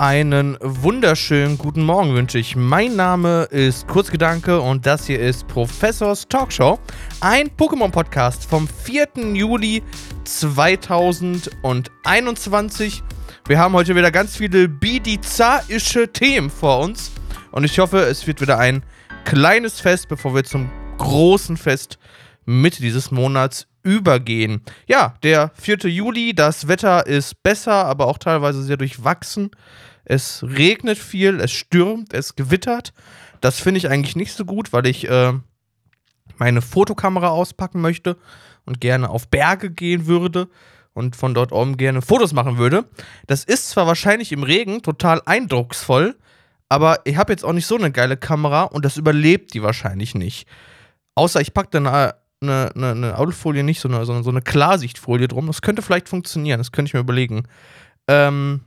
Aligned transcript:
Einen 0.00 0.56
wunderschönen 0.62 1.58
guten 1.58 1.82
Morgen 1.82 2.14
wünsche 2.14 2.38
ich. 2.38 2.56
Mein 2.56 2.96
Name 2.96 3.42
ist 3.50 3.86
Kurzgedanke 3.86 4.58
und 4.58 4.86
das 4.86 5.06
hier 5.06 5.20
ist 5.20 5.46
Professors 5.46 6.26
Talkshow, 6.26 6.78
ein 7.20 7.50
Pokémon-Podcast 7.50 8.46
vom 8.46 8.66
4. 8.66 9.08
Juli 9.34 9.82
2021. 10.24 13.02
Wir 13.46 13.58
haben 13.58 13.74
heute 13.74 13.94
wieder 13.94 14.10
ganz 14.10 14.38
viele 14.38 14.70
bidizaische 14.70 16.10
Themen 16.10 16.48
vor 16.48 16.80
uns 16.80 17.12
und 17.52 17.64
ich 17.64 17.78
hoffe, 17.78 17.98
es 17.98 18.26
wird 18.26 18.40
wieder 18.40 18.58
ein 18.58 18.82
kleines 19.26 19.80
Fest, 19.80 20.08
bevor 20.08 20.34
wir 20.34 20.44
zum 20.44 20.70
großen 20.96 21.58
Fest 21.58 21.98
Mitte 22.46 22.80
dieses 22.80 23.10
Monats 23.10 23.66
übergehen. 23.82 24.62
Ja, 24.86 25.12
der 25.22 25.50
4. 25.56 25.90
Juli, 25.90 26.34
das 26.34 26.68
Wetter 26.68 27.06
ist 27.06 27.42
besser, 27.42 27.84
aber 27.84 28.06
auch 28.06 28.16
teilweise 28.16 28.62
sehr 28.62 28.78
durchwachsen. 28.78 29.50
Es 30.10 30.42
regnet 30.42 30.98
viel, 30.98 31.38
es 31.38 31.52
stürmt, 31.52 32.12
es 32.12 32.34
gewittert. 32.34 32.92
Das 33.40 33.60
finde 33.60 33.78
ich 33.78 33.88
eigentlich 33.88 34.16
nicht 34.16 34.32
so 34.32 34.44
gut, 34.44 34.72
weil 34.72 34.88
ich 34.88 35.08
äh, 35.08 35.34
meine 36.36 36.62
Fotokamera 36.62 37.28
auspacken 37.28 37.80
möchte 37.80 38.16
und 38.64 38.80
gerne 38.80 39.08
auf 39.08 39.28
Berge 39.28 39.70
gehen 39.70 40.06
würde 40.06 40.48
und 40.94 41.14
von 41.14 41.32
dort 41.32 41.52
oben 41.52 41.76
gerne 41.76 42.02
Fotos 42.02 42.32
machen 42.32 42.58
würde. 42.58 42.86
Das 43.28 43.44
ist 43.44 43.70
zwar 43.70 43.86
wahrscheinlich 43.86 44.32
im 44.32 44.42
Regen 44.42 44.82
total 44.82 45.22
eindrucksvoll, 45.26 46.16
aber 46.68 46.98
ich 47.04 47.16
habe 47.16 47.32
jetzt 47.32 47.44
auch 47.44 47.52
nicht 47.52 47.66
so 47.66 47.76
eine 47.76 47.92
geile 47.92 48.16
Kamera 48.16 48.64
und 48.64 48.84
das 48.84 48.96
überlebt 48.96 49.54
die 49.54 49.62
wahrscheinlich 49.62 50.16
nicht. 50.16 50.48
Außer 51.14 51.40
ich 51.40 51.54
packe 51.54 51.70
dann 51.70 51.86
eine, 51.86 52.14
eine, 52.42 52.72
eine 52.74 53.14
Alufolie, 53.14 53.62
nicht 53.62 53.78
so 53.78 53.88
sondern 53.88 54.24
so 54.24 54.30
eine 54.30 54.42
Klarsichtfolie 54.42 55.28
drum. 55.28 55.46
Das 55.46 55.62
könnte 55.62 55.82
vielleicht 55.82 56.08
funktionieren, 56.08 56.58
das 56.58 56.72
könnte 56.72 56.88
ich 56.88 56.94
mir 56.94 57.00
überlegen. 57.00 57.44
Ähm, 58.08 58.62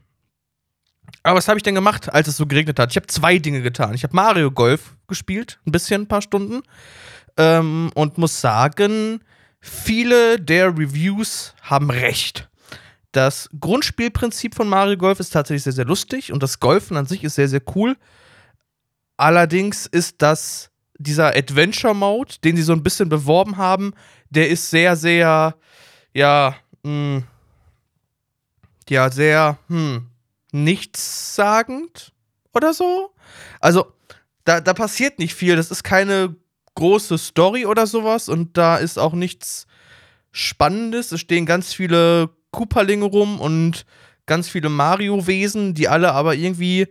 aber 1.21 1.37
was 1.37 1.47
habe 1.47 1.57
ich 1.57 1.63
denn 1.63 1.75
gemacht, 1.75 2.11
als 2.11 2.27
es 2.27 2.37
so 2.37 2.45
geregnet 2.45 2.79
hat? 2.79 2.91
Ich 2.91 2.97
habe 2.97 3.07
zwei 3.07 3.37
Dinge 3.37 3.61
getan. 3.61 3.93
Ich 3.93 4.03
habe 4.03 4.15
Mario 4.15 4.51
Golf 4.51 4.95
gespielt, 5.07 5.59
ein 5.65 5.71
bisschen, 5.71 6.03
ein 6.03 6.07
paar 6.07 6.21
Stunden. 6.21 6.63
Ähm, 7.37 7.91
und 7.95 8.17
muss 8.17 8.41
sagen, 8.41 9.23
viele 9.59 10.39
der 10.39 10.67
Reviews 10.67 11.53
haben 11.61 11.89
recht. 11.89 12.49
Das 13.13 13.49
Grundspielprinzip 13.59 14.55
von 14.55 14.67
Mario 14.67 14.97
Golf 14.97 15.19
ist 15.19 15.29
tatsächlich 15.29 15.63
sehr, 15.63 15.73
sehr 15.73 15.85
lustig 15.85 16.33
und 16.33 16.41
das 16.41 16.59
Golfen 16.59 16.97
an 16.97 17.05
sich 17.05 17.23
ist 17.23 17.35
sehr, 17.35 17.47
sehr 17.47 17.61
cool. 17.75 17.95
Allerdings 19.17 19.85
ist 19.85 20.15
das 20.21 20.71
dieser 20.97 21.35
Adventure 21.35 21.95
Mode, 21.95 22.35
den 22.43 22.55
sie 22.55 22.63
so 22.63 22.73
ein 22.73 22.83
bisschen 22.83 23.09
beworben 23.09 23.57
haben, 23.57 23.93
der 24.29 24.49
ist 24.49 24.69
sehr, 24.69 24.95
sehr, 24.95 25.55
ja, 26.13 26.55
mh, 26.83 26.89
hm, 26.91 27.23
ja, 28.89 29.09
sehr, 29.09 29.57
hm, 29.67 30.07
nichtssagend 30.53 32.13
oder 32.53 32.73
so. 32.73 33.13
Also, 33.59 33.93
da, 34.45 34.61
da 34.61 34.73
passiert 34.73 35.19
nicht 35.19 35.35
viel. 35.35 35.55
Das 35.55 35.71
ist 35.71 35.83
keine 35.83 36.35
große 36.75 37.17
Story 37.17 37.65
oder 37.65 37.87
sowas 37.87 38.29
und 38.29 38.57
da 38.57 38.77
ist 38.77 38.97
auch 38.97 39.13
nichts 39.13 39.67
Spannendes. 40.31 41.11
Es 41.11 41.19
stehen 41.19 41.45
ganz 41.45 41.73
viele 41.73 42.29
Kooperlinge 42.51 43.05
rum 43.05 43.39
und 43.39 43.85
ganz 44.25 44.49
viele 44.49 44.69
Mario-Wesen, 44.69 45.73
die 45.73 45.87
alle 45.87 46.13
aber 46.13 46.35
irgendwie 46.35 46.87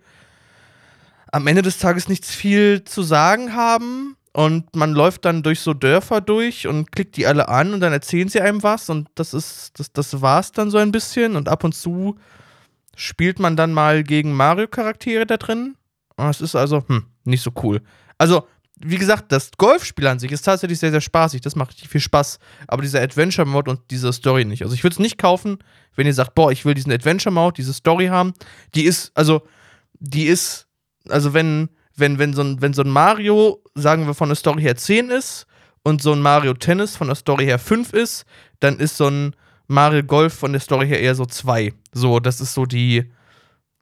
am 1.33 1.47
Ende 1.47 1.63
des 1.63 1.79
Tages 1.79 2.09
nichts 2.09 2.35
viel 2.35 2.85
zu 2.85 3.03
sagen 3.03 3.55
haben. 3.55 4.17
Und 4.35 4.75
man 4.77 4.93
läuft 4.93 5.27
dann 5.27 5.43
durch 5.43 5.61
so 5.61 5.75
Dörfer 5.75 6.23
durch 6.23 6.67
und 6.67 6.91
klickt 6.93 7.17
die 7.17 7.27
alle 7.27 7.49
an 7.49 7.75
und 7.75 7.81
dann 7.81 7.93
erzählen 7.93 8.29
sie 8.29 8.41
einem 8.41 8.63
was 8.63 8.89
und 8.89 9.09
das 9.15 9.35
ist, 9.35 9.79
das, 9.79 9.92
das 9.92 10.23
war's 10.23 10.53
dann 10.53 10.70
so 10.70 10.79
ein 10.79 10.91
bisschen. 10.91 11.36
Und 11.36 11.48
ab 11.51 11.65
und 11.65 11.75
zu 11.75 12.17
spielt 12.97 13.39
man 13.39 13.57
dann 13.57 13.73
mal 13.73 14.03
gegen 14.03 14.33
Mario-Charaktere 14.33 15.27
da 15.27 15.36
drin. 15.36 15.77
Das 16.17 16.41
ist 16.41 16.55
also, 16.55 16.85
hm, 16.86 17.07
nicht 17.25 17.42
so 17.42 17.51
cool. 17.63 17.80
Also, 18.19 18.47
wie 18.85 18.98
gesagt, 18.98 19.30
das 19.30 19.51
Golfspiel 19.57 20.07
an 20.07 20.19
sich 20.19 20.33
ist 20.33 20.42
tatsächlich 20.42 20.79
sehr, 20.79 20.91
sehr 20.91 21.01
spaßig. 21.01 21.41
Das 21.41 21.57
macht 21.57 21.70
richtig 21.70 21.89
viel 21.89 22.01
Spaß. 22.01 22.39
Aber 22.67 22.83
dieser 22.83 23.01
Adventure-Mode 23.01 23.70
und 23.70 23.80
diese 23.91 24.13
Story 24.13 24.45
nicht. 24.45 24.63
Also, 24.63 24.75
ich 24.75 24.83
würde 24.83 24.95
es 24.95 24.98
nicht 24.98 25.19
kaufen, 25.19 25.58
wenn 25.95 26.07
ihr 26.07 26.14
sagt, 26.14 26.35
boah, 26.35 26.51
ich 26.53 26.64
will 26.64 26.75
diesen 26.75 26.92
Adventure-Mode, 26.92 27.55
diese 27.57 27.73
Story 27.73 28.07
haben. 28.07 28.35
Die 28.75 28.85
ist, 28.85 29.13
also, 29.14 29.42
die 29.98 30.24
ist, 30.24 30.67
also, 31.09 31.33
wenn, 31.35 31.70
wenn, 31.97 32.19
wenn, 32.19 32.35
so 32.35 32.42
ein, 32.42 32.61
wenn 32.61 32.74
so 32.74 32.83
ein 32.83 32.91
Mario, 32.91 33.63
sagen 33.74 34.07
wir, 34.07 34.14
von 34.14 34.29
der 34.29 34.36
Story 34.36 34.63
her 34.63 34.77
10 34.77 35.11
ist 35.11 35.47
und 35.83 36.03
so 36.03 36.13
ein 36.13 36.20
Mario 36.20 36.55
Tennis 36.55 36.97
von 36.97 37.07
der 37.07 37.17
Story 37.17 37.45
her 37.45 37.59
5 37.59 37.92
ist, 37.92 38.24
dann 38.61 38.79
ist 38.79 38.97
so 38.97 39.09
ein 39.09 39.35
Mario 39.73 40.05
Golf 40.05 40.35
von 40.35 40.53
der 40.53 40.61
Story 40.61 40.87
her 40.87 41.01
eher 41.01 41.15
so 41.15 41.27
zwei. 41.27 41.73
So, 41.93 42.21
das 42.21 42.41
ist 42.41 42.55
so 42.55 42.67
die, 42.67 43.11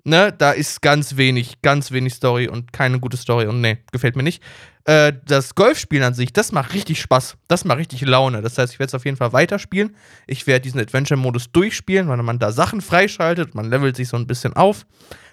ne, 0.04 0.32
da 0.32 0.52
ist 0.52 0.80
ganz 0.80 1.16
wenig, 1.16 1.60
ganz 1.62 1.90
wenig 1.90 2.14
Story 2.14 2.48
und 2.48 2.72
keine 2.72 3.00
gute 3.00 3.16
Story 3.16 3.46
und 3.46 3.60
ne, 3.60 3.78
gefällt 3.92 4.16
mir 4.16 4.22
nicht. 4.22 4.42
Äh, 4.84 5.12
das 5.26 5.54
Golfspielen 5.54 6.04
an 6.04 6.14
sich, 6.14 6.32
das 6.32 6.52
macht 6.52 6.72
richtig 6.74 7.00
Spaß. 7.00 7.36
Das 7.48 7.64
macht 7.64 7.78
richtig 7.78 8.02
Laune. 8.02 8.40
Das 8.40 8.56
heißt, 8.56 8.72
ich 8.72 8.78
werde 8.78 8.90
es 8.90 8.94
auf 8.94 9.04
jeden 9.04 9.16
Fall 9.16 9.32
weiterspielen. 9.32 9.94
Ich 10.26 10.46
werde 10.46 10.62
diesen 10.62 10.80
Adventure-Modus 10.80 11.52
durchspielen, 11.52 12.08
weil 12.08 12.16
man 12.22 12.38
da 12.38 12.52
Sachen 12.52 12.80
freischaltet, 12.80 13.54
man 13.54 13.68
levelt 13.68 13.96
sich 13.96 14.08
so 14.08 14.16
ein 14.16 14.26
bisschen 14.26 14.54
auf. 14.54 14.86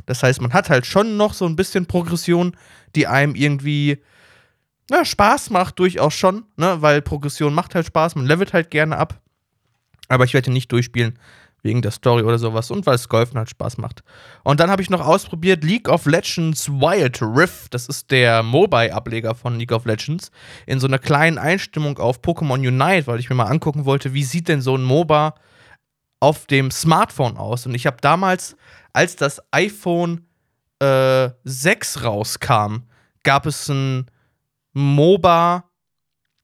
Das 0.06 0.24
heißt, 0.24 0.42
man 0.42 0.54
hat 0.54 0.70
halt 0.70 0.86
schon 0.86 1.18
noch 1.18 1.34
so 1.34 1.46
ein 1.46 1.56
bisschen 1.56 1.86
Progression, 1.86 2.58
die 2.96 3.08
einem 3.08 3.36
irgendwie 3.36 4.02
na, 4.90 5.04
Spaß 5.04 5.50
macht, 5.50 5.80
durchaus 5.80 6.14
schon, 6.14 6.46
ne, 6.56 6.82
weil 6.82 7.02
Progression 7.02 7.54
macht 7.54 7.76
halt 7.76 7.86
Spaß, 7.86 8.16
man 8.16 8.26
levelt 8.26 8.54
halt 8.54 8.72
gerne 8.72 8.98
ab. 8.98 9.22
Aber 10.08 10.24
ich 10.26 10.34
werde 10.34 10.50
ihn 10.50 10.54
nicht 10.54 10.72
durchspielen 10.72 11.18
wegen 11.64 11.82
der 11.82 11.92
Story 11.92 12.24
oder 12.24 12.38
sowas 12.38 12.72
und 12.72 12.86
weil 12.86 12.96
es 12.96 13.10
Golfen 13.10 13.38
halt 13.38 13.50
Spaß 13.50 13.78
macht. 13.78 14.04
Und 14.44 14.60
dann 14.60 14.70
habe 14.70 14.82
ich 14.82 14.90
noch 14.90 15.06
ausprobiert 15.06 15.64
League 15.64 15.90
of 15.90 16.06
Legends 16.06 16.70
Wild 16.70 17.22
Rift. 17.22 17.74
Das 17.74 17.88
ist 17.88 18.12
der 18.12 18.44
Mobile-Ableger 18.44 19.36
von 19.36 19.58
League 19.58 19.72
of 19.72 19.86
Legends. 19.86 20.32
In 20.66 20.80
so 20.80 20.88
einer 20.88 21.00
kleinen 21.00 21.38
Einstimmung 21.38 21.98
auf 21.98 22.22
Pokémon 22.22 22.60
Unite, 22.60 23.08
weil 23.08 23.20
ich 23.20 23.30
mir 23.30 23.36
mal 23.36 23.46
angucken 23.46 23.86
wollte, 23.86 24.14
wie 24.14 24.24
sieht 24.24 24.48
denn 24.48 24.62
so 24.62 24.76
ein 24.76 24.84
MOBA 24.84 25.36
auf 26.20 26.46
dem 26.46 26.72
Smartphone 26.72 27.38
aus. 27.38 27.66
Und 27.66 27.76
ich 27.76 27.86
habe 27.86 27.98
damals, 28.02 28.56
als 28.94 29.16
das 29.16 29.42
iPhone 29.52 30.26
äh, 30.80 31.30
6 31.44 32.04
rauskam, 32.04 32.84
gab 33.24 33.46
es 33.46 33.68
ein 33.68 34.06
MOBA 34.74 35.64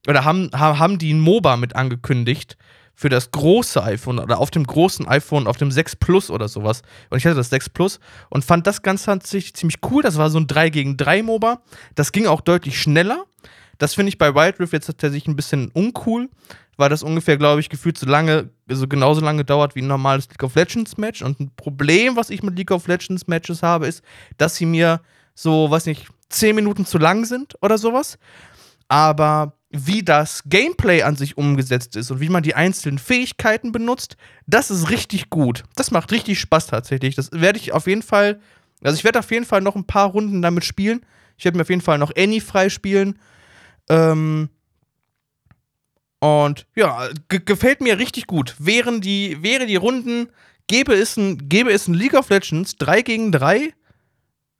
oder 0.07 0.25
haben, 0.25 0.49
haben 0.53 0.97
die 0.97 1.13
ein 1.13 1.19
MOBA 1.19 1.55
mit 1.55 1.75
angekündigt 1.75 2.57
für 2.95 3.09
das 3.09 3.31
große 3.31 3.83
iPhone 3.83 4.19
oder 4.19 4.39
auf 4.39 4.51
dem 4.51 4.65
großen 4.65 5.07
iPhone, 5.07 5.47
auf 5.47 5.57
dem 5.57 5.71
6 5.71 5.95
Plus 5.95 6.29
oder 6.29 6.47
sowas. 6.47 6.83
Und 7.09 7.17
ich 7.17 7.25
hatte 7.25 7.35
das 7.35 7.49
6 7.49 7.69
Plus 7.69 7.99
und 8.29 8.45
fand 8.45 8.67
das 8.67 8.81
Ganze 8.81 9.05
tatsächlich 9.05 9.55
ziemlich 9.55 9.79
cool. 9.89 10.03
Das 10.03 10.17
war 10.17 10.29
so 10.29 10.39
ein 10.39 10.47
3 10.47 10.69
gegen 10.69 10.97
3 10.97 11.23
MOBA. 11.23 11.61
Das 11.95 12.11
ging 12.11 12.27
auch 12.27 12.41
deutlich 12.41 12.79
schneller. 12.79 13.25
Das 13.79 13.95
finde 13.95 14.09
ich 14.09 14.17
bei 14.17 14.35
Wild 14.35 14.59
Rift 14.59 14.73
jetzt 14.73 14.85
tatsächlich 14.85 15.27
ein 15.27 15.35
bisschen 15.35 15.71
uncool, 15.73 16.29
weil 16.77 16.89
das 16.89 17.01
ungefähr, 17.01 17.37
glaube 17.37 17.59
ich, 17.59 17.69
gefühlt 17.69 17.97
so 17.97 18.05
lange, 18.05 18.49
also 18.69 18.87
genauso 18.87 19.21
lange 19.21 19.43
dauert 19.43 19.75
wie 19.75 19.81
ein 19.81 19.87
normales 19.87 20.29
League 20.29 20.43
of 20.43 20.55
Legends 20.55 20.97
Match. 20.97 21.23
Und 21.23 21.39
ein 21.39 21.51
Problem, 21.55 22.15
was 22.15 22.29
ich 22.29 22.43
mit 22.43 22.55
League 22.55 22.71
of 22.71 22.87
Legends 22.87 23.27
Matches 23.27 23.63
habe, 23.63 23.87
ist, 23.87 24.03
dass 24.37 24.55
sie 24.55 24.67
mir 24.67 25.01
so, 25.33 25.69
weiß 25.69 25.87
nicht, 25.87 26.07
10 26.29 26.55
Minuten 26.55 26.85
zu 26.85 26.99
lang 26.99 27.25
sind 27.25 27.55
oder 27.61 27.77
sowas. 27.77 28.17
Aber 28.87 29.57
wie 29.73 30.03
das 30.03 30.43
Gameplay 30.45 31.01
an 31.01 31.15
sich 31.15 31.35
umgesetzt 31.35 31.95
ist 31.95 32.11
und 32.11 32.19
wie 32.19 32.29
man 32.29 32.43
die 32.43 32.53
einzelnen 32.53 32.99
Fähigkeiten 32.99 33.71
benutzt, 33.71 34.17
das 34.45 34.69
ist 34.69 34.91
richtig 34.91 35.31
gut. 35.31 35.63
Das 35.75 35.89
macht 35.89 36.11
richtig 36.11 36.39
Spaß 36.39 36.67
tatsächlich. 36.67 37.15
Das 37.15 37.31
werde 37.31 37.57
ich 37.57 37.73
auf 37.73 37.87
jeden 37.87 38.03
Fall, 38.03 38.39
also 38.83 38.95
ich 38.95 39.03
werde 39.03 39.19
auf 39.19 39.31
jeden 39.31 39.45
Fall 39.45 39.61
noch 39.61 39.75
ein 39.75 39.87
paar 39.87 40.11
Runden 40.11 40.43
damit 40.43 40.63
spielen. 40.63 41.03
Ich 41.37 41.45
werde 41.45 41.57
mir 41.57 41.63
auf 41.63 41.69
jeden 41.69 41.81
Fall 41.81 41.97
noch 41.97 42.11
Annie 42.15 42.39
freispielen. 42.39 43.17
Ähm 43.89 44.49
und 46.19 46.67
ja, 46.75 47.09
gefällt 47.27 47.81
mir 47.81 47.97
richtig 47.97 48.27
gut. 48.27 48.55
Wären 48.59 49.01
die, 49.01 49.41
wäre 49.41 49.65
die 49.65 49.75
Runden, 49.75 50.29
gäbe 50.67 50.93
es 50.93 51.17
ein, 51.17 51.49
gäbe 51.49 51.71
es 51.71 51.87
ein 51.87 51.95
League 51.95 52.13
of 52.13 52.29
Legends 52.29 52.75
3 52.77 53.01
gegen 53.01 53.31
3 53.31 53.73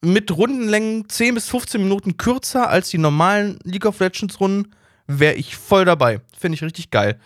mit 0.01 0.35
Rundenlängen 0.35 1.07
10 1.07 1.35
bis 1.35 1.47
15 1.49 1.81
Minuten 1.81 2.17
kürzer 2.17 2.69
als 2.69 2.89
die 2.89 2.97
normalen 2.97 3.59
League 3.63 3.85
of 3.85 3.99
Legends 3.99 4.39
Runden 4.39 4.71
wäre 5.07 5.35
ich 5.35 5.55
voll 5.55 5.85
dabei. 5.85 6.21
Finde 6.37 6.55
ich 6.55 6.63
richtig 6.63 6.91
geil. 6.91 7.19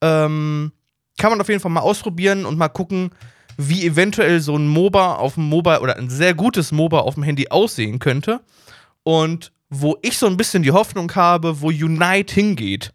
Ähm, 0.00 0.72
kann 1.18 1.30
man 1.30 1.40
auf 1.40 1.48
jeden 1.48 1.60
Fall 1.60 1.70
mal 1.70 1.80
ausprobieren 1.80 2.46
und 2.46 2.58
mal 2.58 2.68
gucken, 2.68 3.10
wie 3.56 3.84
eventuell 3.84 4.40
so 4.40 4.56
ein 4.56 4.68
MOBA 4.68 5.16
auf 5.16 5.34
dem 5.34 5.44
Mobile 5.44 5.80
oder 5.80 5.96
ein 5.96 6.10
sehr 6.10 6.34
gutes 6.34 6.70
MOBA 6.70 7.00
auf 7.00 7.14
dem 7.14 7.24
Handy 7.24 7.48
aussehen 7.48 7.98
könnte. 7.98 8.40
Und 9.02 9.52
wo 9.70 9.98
ich 10.02 10.16
so 10.16 10.26
ein 10.26 10.36
bisschen 10.36 10.62
die 10.62 10.70
Hoffnung 10.70 11.14
habe, 11.14 11.60
wo 11.60 11.68
Unite 11.68 12.34
hingeht. 12.34 12.92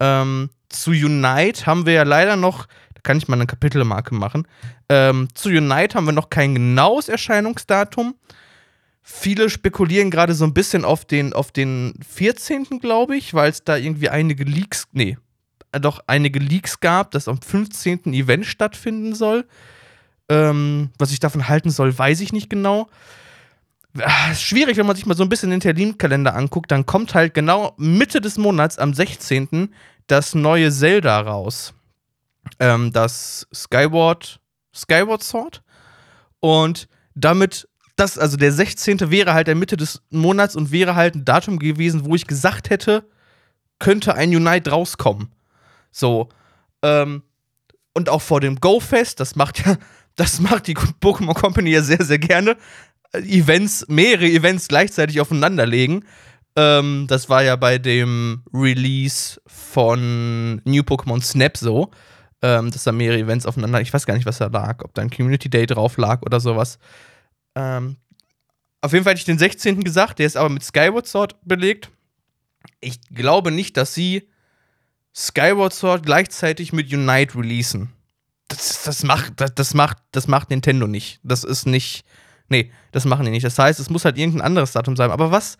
Ähm, 0.00 0.50
zu 0.68 0.90
Unite 0.90 1.66
haben 1.66 1.86
wir 1.86 1.92
ja 1.92 2.02
leider 2.02 2.36
noch, 2.36 2.66
da 2.94 3.00
kann 3.02 3.18
ich 3.18 3.28
mal 3.28 3.36
eine 3.36 3.46
Kapitelmarke 3.46 4.14
machen. 4.14 4.46
Ähm, 4.88 5.28
zu 5.34 5.48
Unite 5.48 5.94
haben 5.94 6.06
wir 6.06 6.12
noch 6.12 6.30
kein 6.30 6.54
genaues 6.54 7.08
Erscheinungsdatum. 7.08 8.14
Viele 9.02 9.50
spekulieren 9.50 10.10
gerade 10.10 10.34
so 10.34 10.44
ein 10.44 10.54
bisschen 10.54 10.84
auf 10.84 11.04
den, 11.04 11.32
auf 11.32 11.50
den 11.50 11.94
14., 12.08 12.78
glaube 12.80 13.16
ich, 13.16 13.34
weil 13.34 13.50
es 13.50 13.64
da 13.64 13.76
irgendwie 13.76 14.08
einige 14.08 14.44
Leaks, 14.44 14.86
nee, 14.92 15.18
doch 15.72 16.00
einige 16.06 16.38
Leaks 16.38 16.80
gab, 16.80 17.10
dass 17.10 17.28
am 17.28 17.40
15. 17.40 18.12
Event 18.12 18.46
stattfinden 18.46 19.14
soll. 19.14 19.46
Ähm, 20.28 20.90
was 20.98 21.12
ich 21.12 21.20
davon 21.20 21.48
halten 21.48 21.70
soll, 21.70 21.96
weiß 21.96 22.20
ich 22.20 22.32
nicht 22.32 22.48
genau. 22.48 22.88
Ah, 23.98 24.34
schwierig, 24.34 24.76
wenn 24.76 24.86
man 24.86 24.96
sich 24.96 25.04
mal 25.04 25.16
so 25.16 25.22
ein 25.22 25.28
bisschen 25.28 25.50
den 25.50 25.60
Terminkalender 25.60 26.34
anguckt, 26.34 26.70
dann 26.70 26.86
kommt 26.86 27.14
halt 27.14 27.34
genau 27.34 27.74
Mitte 27.76 28.20
des 28.20 28.38
Monats 28.38 28.78
am 28.78 28.94
16. 28.94 29.74
das 30.06 30.34
neue 30.34 30.70
Zelda 30.70 31.20
raus. 31.20 31.74
Ähm, 32.58 32.92
das 32.92 33.46
Skyward, 33.52 34.40
Skyward 34.74 35.22
Sword. 35.22 35.62
Und 36.40 36.88
damit, 37.14 37.68
das, 37.96 38.18
also 38.18 38.36
der 38.36 38.52
16. 38.52 39.10
wäre 39.10 39.34
halt 39.34 39.48
der 39.48 39.54
Mitte 39.54 39.76
des 39.76 40.02
Monats 40.10 40.56
und 40.56 40.72
wäre 40.72 40.94
halt 40.94 41.14
ein 41.14 41.24
Datum 41.24 41.58
gewesen, 41.58 42.04
wo 42.04 42.14
ich 42.14 42.26
gesagt 42.26 42.70
hätte, 42.70 43.04
könnte 43.78 44.14
ein 44.14 44.34
Unite 44.34 44.70
rauskommen. 44.70 45.28
So. 45.90 46.28
Ähm, 46.82 47.22
und 47.94 48.08
auch 48.08 48.22
vor 48.22 48.40
dem 48.40 48.56
Go-Fest, 48.56 49.20
das 49.20 49.36
macht 49.36 49.64
ja, 49.66 49.76
das 50.16 50.40
macht 50.40 50.66
die 50.66 50.76
Pokémon 50.76 51.34
Company 51.34 51.70
ja 51.70 51.82
sehr, 51.82 52.04
sehr 52.04 52.18
gerne. 52.18 52.56
Events, 53.12 53.84
mehrere 53.88 54.26
Events 54.26 54.68
gleichzeitig 54.68 55.20
aufeinanderlegen. 55.20 56.04
Ähm, 56.56 57.06
das 57.08 57.28
war 57.28 57.42
ja 57.42 57.56
bei 57.56 57.78
dem 57.78 58.42
Release 58.52 59.40
von 59.46 60.62
New 60.64 60.82
Pokémon 60.82 61.22
Snap 61.22 61.56
so, 61.56 61.90
ähm, 62.40 62.70
dass 62.70 62.84
da 62.84 62.92
mehrere 62.92 63.18
Events 63.18 63.46
aufeinander, 63.46 63.80
ich 63.80 63.92
weiß 63.92 64.06
gar 64.06 64.14
nicht, 64.14 64.26
was 64.26 64.38
da 64.38 64.46
lag, 64.46 64.82
ob 64.82 64.94
da 64.94 65.02
ein 65.02 65.10
Community 65.10 65.50
Day 65.50 65.66
drauf 65.66 65.96
lag 65.98 66.22
oder 66.22 66.40
sowas. 66.40 66.78
Ähm, 67.54 67.96
auf 68.80 68.92
jeden 68.92 69.04
Fall 69.04 69.12
hätte 69.12 69.20
ich 69.20 69.26
den 69.26 69.38
16. 69.38 69.84
gesagt, 69.84 70.18
der 70.18 70.26
ist 70.26 70.36
aber 70.36 70.48
mit 70.48 70.64
Skyward 70.64 71.06
Sword 71.06 71.36
belegt. 71.44 71.90
Ich 72.80 73.00
glaube 73.14 73.50
nicht, 73.50 73.76
dass 73.76 73.94
sie 73.94 74.28
Skyward 75.14 75.72
Sword 75.72 76.04
gleichzeitig 76.04 76.72
mit 76.72 76.92
Unite 76.92 77.38
releasen. 77.38 77.92
Das, 78.48 78.82
das, 78.82 79.02
macht, 79.04 79.40
das, 79.40 79.54
das, 79.54 79.74
macht, 79.74 79.98
das 80.10 80.26
macht 80.26 80.50
Nintendo 80.50 80.86
nicht. 80.86 81.20
Das 81.22 81.44
ist 81.44 81.66
nicht. 81.66 82.04
Nee, 82.48 82.72
das 82.90 83.04
machen 83.04 83.24
die 83.24 83.30
nicht. 83.30 83.44
Das 83.44 83.58
heißt, 83.58 83.80
es 83.80 83.88
muss 83.88 84.04
halt 84.04 84.18
irgendein 84.18 84.42
anderes 84.42 84.72
Datum 84.72 84.96
sein. 84.96 85.10
Aber 85.10 85.30
was? 85.30 85.58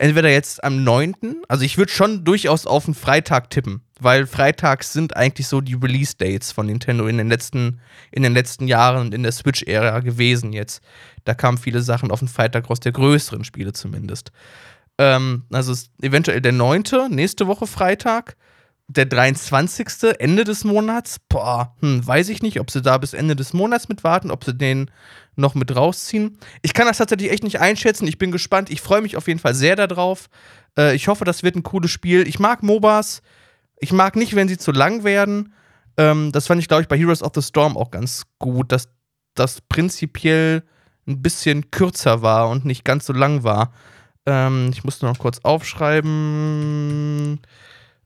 Entweder 0.00 0.30
jetzt 0.30 0.64
am 0.64 0.82
9., 0.82 1.42
also 1.46 1.62
ich 1.62 1.76
würde 1.76 1.92
schon 1.92 2.24
durchaus 2.24 2.66
auf 2.66 2.86
einen 2.86 2.94
Freitag 2.94 3.50
tippen, 3.50 3.82
weil 4.00 4.26
Freitags 4.26 4.94
sind 4.94 5.14
eigentlich 5.14 5.46
so 5.46 5.60
die 5.60 5.74
Release-Dates 5.74 6.52
von 6.52 6.64
Nintendo 6.64 7.06
in 7.06 7.18
den 7.18 7.28
letzten, 7.28 7.82
in 8.10 8.22
den 8.22 8.32
letzten 8.32 8.66
Jahren 8.66 9.02
und 9.02 9.12
in 9.12 9.22
der 9.22 9.32
Switch-Ära 9.32 10.00
gewesen 10.00 10.54
jetzt. 10.54 10.82
Da 11.24 11.34
kamen 11.34 11.58
viele 11.58 11.82
Sachen 11.82 12.10
auf 12.10 12.20
den 12.20 12.28
Freitag 12.28 12.70
raus, 12.70 12.80
der 12.80 12.92
größeren 12.92 13.44
Spiele 13.44 13.74
zumindest. 13.74 14.32
Ähm, 14.96 15.44
also 15.52 15.74
eventuell 16.00 16.40
der 16.40 16.52
9., 16.52 17.10
nächste 17.10 17.46
Woche 17.46 17.66
Freitag 17.66 18.38
der 18.90 19.06
23. 19.06 20.18
Ende 20.18 20.42
des 20.42 20.64
Monats, 20.64 21.18
boah, 21.28 21.76
hm, 21.80 22.04
weiß 22.04 22.28
ich 22.28 22.42
nicht, 22.42 22.58
ob 22.58 22.70
sie 22.72 22.82
da 22.82 22.98
bis 22.98 23.12
Ende 23.12 23.36
des 23.36 23.52
Monats 23.52 23.88
mit 23.88 24.02
warten, 24.02 24.32
ob 24.32 24.44
sie 24.44 24.54
den 24.54 24.90
noch 25.36 25.54
mit 25.54 25.74
rausziehen. 25.74 26.38
Ich 26.62 26.74
kann 26.74 26.88
das 26.88 26.98
tatsächlich 26.98 27.30
echt 27.30 27.44
nicht 27.44 27.60
einschätzen. 27.60 28.08
Ich 28.08 28.18
bin 28.18 28.32
gespannt. 28.32 28.68
Ich 28.68 28.80
freue 28.80 29.00
mich 29.00 29.16
auf 29.16 29.28
jeden 29.28 29.38
Fall 29.38 29.54
sehr 29.54 29.76
darauf. 29.76 30.28
Äh, 30.76 30.96
ich 30.96 31.06
hoffe, 31.06 31.24
das 31.24 31.44
wird 31.44 31.54
ein 31.54 31.62
cooles 31.62 31.92
Spiel. 31.92 32.26
Ich 32.26 32.40
mag 32.40 32.64
MOBAs. 32.64 33.22
Ich 33.78 33.92
mag 33.92 34.16
nicht, 34.16 34.34
wenn 34.34 34.48
sie 34.48 34.58
zu 34.58 34.72
lang 34.72 35.04
werden. 35.04 35.54
Ähm, 35.96 36.32
das 36.32 36.48
fand 36.48 36.60
ich, 36.60 36.66
glaube 36.66 36.82
ich, 36.82 36.88
bei 36.88 36.98
Heroes 36.98 37.22
of 37.22 37.30
the 37.34 37.42
Storm 37.42 37.76
auch 37.76 37.92
ganz 37.92 38.24
gut, 38.40 38.72
dass 38.72 38.88
das 39.34 39.60
prinzipiell 39.60 40.64
ein 41.06 41.22
bisschen 41.22 41.70
kürzer 41.70 42.22
war 42.22 42.48
und 42.48 42.64
nicht 42.64 42.84
ganz 42.84 43.06
so 43.06 43.12
lang 43.12 43.44
war. 43.44 43.72
Ähm, 44.26 44.70
ich 44.72 44.82
musste 44.82 45.06
noch 45.06 45.18
kurz 45.18 45.38
aufschreiben 45.44 47.40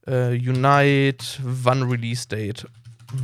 äh, 0.07 0.35
Unite, 0.35 1.25
wann 1.41 1.83
Release 1.83 2.27
Date, 2.27 2.67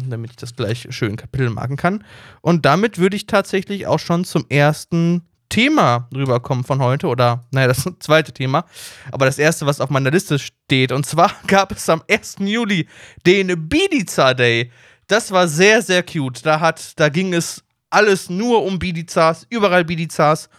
damit 0.08 0.32
ich 0.32 0.38
das 0.38 0.56
gleich 0.56 0.88
schön 0.90 1.16
Kapitelmarken 1.16 1.78
kann. 1.78 2.04
Und 2.42 2.66
damit 2.66 2.98
würde 2.98 3.16
ich 3.16 3.28
tatsächlich 3.28 3.88
auch 3.88 4.00
schon 4.00 4.24
zum 4.24 4.46
ersten 4.50 5.24
Thema 5.50 6.08
rüberkommen 6.16 6.64
von 6.64 6.82
heute, 6.82 7.08
oder 7.08 7.44
naja, 7.52 7.68
das 7.68 7.88
zweite 8.00 8.32
Thema, 8.32 8.66
aber 9.12 9.26
das 9.26 9.38
erste, 9.38 9.66
was 9.66 9.82
auf 9.82 9.90
meiner 9.90 10.10
Liste 10.10 10.40
steht. 10.40 10.92
Und 10.92 11.06
zwar 11.06 11.32
gab 11.48 11.72
es 11.72 11.88
am 11.90 12.02
1. 12.10 12.38
Juli 12.40 12.88
den 13.26 13.70
Bidiza 13.70 14.34
Day. 14.34 14.72
Das 15.08 15.32
war 15.32 15.48
sehr, 15.48 15.82
sehr 15.82 16.04
cute. 16.04 16.46
Da, 16.46 16.62
hat, 16.62 17.00
da 17.00 17.10
ging 17.10 17.34
es 17.34 17.64
alles 17.90 18.30
nur 18.30 18.64
um 18.64 18.80
Bidizas, 18.80 19.46
überall 19.50 19.84
Bidizas. 19.84 20.50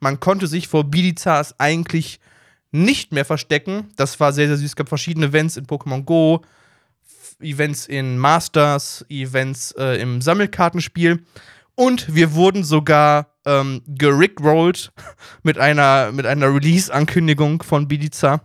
Man 0.00 0.20
konnte 0.20 0.46
sich 0.46 0.68
vor 0.68 0.84
Bidizas 0.84 1.58
eigentlich 1.58 2.20
nicht 2.72 3.12
mehr 3.12 3.24
verstecken. 3.24 3.90
Das 3.96 4.18
war 4.18 4.32
sehr, 4.32 4.48
sehr 4.48 4.56
süß. 4.56 4.66
Es 4.66 4.76
gab 4.76 4.88
verschiedene 4.88 5.26
Events 5.26 5.56
in 5.56 5.66
Pokémon 5.66 6.02
Go, 6.02 6.42
Events 7.40 7.86
in 7.86 8.18
Masters, 8.18 9.04
Events 9.08 9.72
äh, 9.72 10.00
im 10.00 10.20
Sammelkartenspiel. 10.20 11.22
Und 11.74 12.14
wir 12.14 12.34
wurden 12.34 12.64
sogar 12.64 13.28
ähm, 13.44 13.82
gerickrollt 13.86 14.92
mit 15.42 15.58
einer, 15.58 16.12
mit 16.12 16.26
einer 16.26 16.52
Release-Ankündigung 16.52 17.62
von 17.62 17.88
Bidiza 17.88 18.40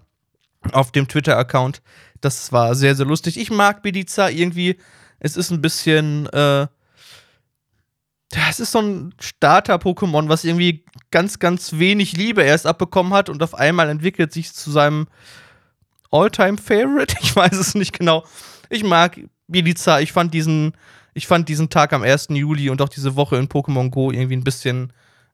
auf 0.72 0.92
dem 0.92 1.08
Twitter-Account. 1.08 1.82
Das 2.22 2.52
war 2.52 2.76
sehr, 2.76 2.96
sehr 2.96 3.06
lustig. 3.06 3.40
Ich 3.40 3.52
mag 3.52 3.82
Bidiza 3.82 4.30
irgendwie. 4.30 4.78
Es 5.20 5.38
ist 5.38 5.52
ein 5.52 5.62
bisschen 5.62 6.28
äh, 6.28 6.68
das 8.30 8.60
ist 8.60 8.74
so 8.74 8.80
ein 8.80 9.14
Starter-Pokémon, 9.20 10.28
was 10.28 10.44
irgendwie 10.44 10.84
ganz, 11.12 11.40
ganz 11.40 11.74
wenig 11.74 12.18
Liebe 12.18 12.44
erst 12.44 12.68
abbekommen 12.68 13.14
hat 13.14 13.30
und 13.30 13.42
auf 13.42 13.56
einmal 13.56 13.90
entwickelt 13.90 14.34
sich 14.34 14.54
zu 14.54 14.72
seinem 14.72 15.08
All-Time-Favorite. 16.12 17.16
Ich 17.22 17.36
weiß 17.36 17.54
es 17.54 17.76
nicht 17.76 17.98
genau. 17.98 18.26
Ich 18.70 18.84
mag 18.84 19.20
Biliza. 19.48 20.00
Ich 20.00 20.12
fand 20.12 20.34
diesen, 20.34 20.74
ich 21.14 21.28
fand 21.28 21.48
diesen 21.48 21.70
Tag 21.70 21.94
am 21.94 22.04
1. 22.04 22.28
Juli 22.32 22.70
und 22.70 22.82
auch 22.82 22.90
diese 22.90 23.16
Woche 23.16 23.38
in 23.38 23.48
Pokémon 23.48 23.90
Go 23.90 24.12
irgendwie 24.12 24.36
ein 24.36 24.44
bisschen. 24.44 24.92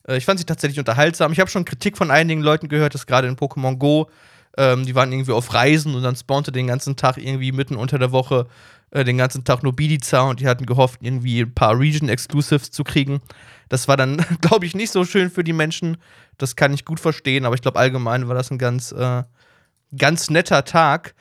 Äh, 0.08 0.18
ich 0.18 0.26
fand 0.26 0.40
sie 0.40 0.46
tatsächlich 0.46 0.80
unterhaltsam. 0.80 1.32
Ich 1.32 1.40
habe 1.40 1.50
schon 1.50 1.66
Kritik 1.66 1.98
von 1.98 2.12
einigen 2.12 2.42
Leuten 2.42 2.70
gehört, 2.70 2.94
dass 2.94 3.08
gerade 3.08 3.28
in 3.28 3.38
Pokémon 3.38 3.78
Go 3.78 4.10
ähm, 4.58 4.86
die 4.86 4.96
waren 4.96 5.12
irgendwie 5.12 5.32
auf 5.32 5.54
Reisen 5.54 5.96
und 5.96 6.04
dann 6.04 6.16
spawnte 6.16 6.52
den 6.52 6.68
ganzen 6.68 6.96
Tag 6.96 7.18
irgendwie 7.18 7.52
mitten 7.52 7.76
unter 7.76 7.98
der 7.98 8.12
Woche 8.12 8.48
äh, 8.94 9.04
den 9.04 9.18
ganzen 9.18 9.44
Tag 9.44 9.64
nur 9.64 9.76
Bidiza 9.76 10.22
und 10.22 10.40
die 10.40 10.48
hatten 10.48 10.68
gehofft, 10.68 11.00
irgendwie 11.02 11.42
ein 11.42 11.54
paar 11.54 11.78
Region-Exclusives 11.78 12.70
zu 12.70 12.84
kriegen. 12.84 13.22
Das 13.68 13.88
war 13.88 13.98
dann, 13.98 14.18
glaube 14.42 14.68
ich, 14.68 14.76
nicht 14.76 14.92
so 14.92 15.04
schön 15.04 15.32
für 15.32 15.44
die 15.44 15.52
Menschen. 15.52 15.98
Das 16.38 16.56
kann 16.56 16.74
ich 16.74 16.86
gut 16.86 17.00
verstehen, 17.00 17.46
aber 17.46 17.56
ich 17.56 17.62
glaube, 17.64 17.80
allgemein 17.80 18.28
war 18.28 18.36
das 18.36 18.52
ein 18.52 18.60
ganz, 18.60 18.92
äh, 18.92 19.24
ganz 19.98 20.30
netter 20.30 20.64
Tag. 20.64 21.16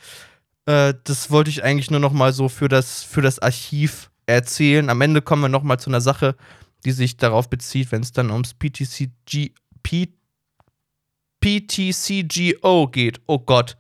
Äh, 0.67 0.93
das 1.05 1.31
wollte 1.31 1.49
ich 1.49 1.65
eigentlich 1.65 1.91
nur 1.91 2.01
noch 2.01 2.13
mal 2.13 2.35
so 2.35 2.51
für 2.51 2.69
das, 2.69 3.03
für 3.03 3.23
das 3.23 3.39
Archiv 3.39 4.11
erzählen. 4.27 4.91
Am 4.91 5.01
Ende 5.01 5.23
kommen 5.23 5.41
wir 5.41 5.49
noch 5.49 5.63
mal 5.63 5.79
zu 5.79 5.89
einer 5.89 6.03
Sache, 6.03 6.37
die 6.85 6.93
sich 6.93 7.17
darauf 7.17 7.49
bezieht, 7.49 7.91
wenn 7.91 8.03
es 8.03 8.13
dann 8.13 8.31
ums 8.31 8.53
PTCG, 8.53 9.53
P 9.83 10.09
PTCGO 11.41 12.87
geht. 12.89 13.21
Oh 13.27 13.39
Gott. 13.39 13.79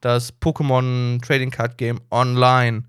Das 0.00 0.32
Pokémon 0.40 1.24
Trading 1.24 1.50
Card 1.50 1.78
Game 1.78 2.00
Online. 2.10 2.84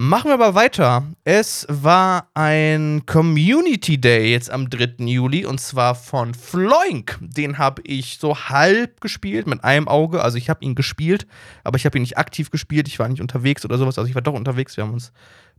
Machen 0.00 0.28
wir 0.28 0.34
aber 0.34 0.54
weiter. 0.54 1.02
Es 1.24 1.66
war 1.68 2.28
ein 2.34 3.02
Community 3.04 4.00
Day 4.00 4.30
jetzt 4.30 4.48
am 4.48 4.70
3. 4.70 5.04
Juli 5.06 5.44
und 5.44 5.60
zwar 5.60 5.96
von 5.96 6.34
Floink. 6.34 7.18
Den 7.20 7.58
habe 7.58 7.82
ich 7.82 8.18
so 8.20 8.36
halb 8.36 9.00
gespielt 9.00 9.48
mit 9.48 9.64
einem 9.64 9.88
Auge. 9.88 10.22
Also 10.22 10.38
ich 10.38 10.50
habe 10.50 10.64
ihn 10.64 10.76
gespielt, 10.76 11.26
aber 11.64 11.78
ich 11.78 11.84
habe 11.84 11.98
ihn 11.98 12.02
nicht 12.02 12.16
aktiv 12.16 12.52
gespielt. 12.52 12.86
Ich 12.86 13.00
war 13.00 13.08
nicht 13.08 13.20
unterwegs 13.20 13.64
oder 13.64 13.76
sowas. 13.76 13.98
Also 13.98 14.08
ich 14.08 14.14
war 14.14 14.22
doch 14.22 14.34
unterwegs. 14.34 14.76
Wir 14.76 14.84
haben 14.84 14.92
uns 14.92 15.10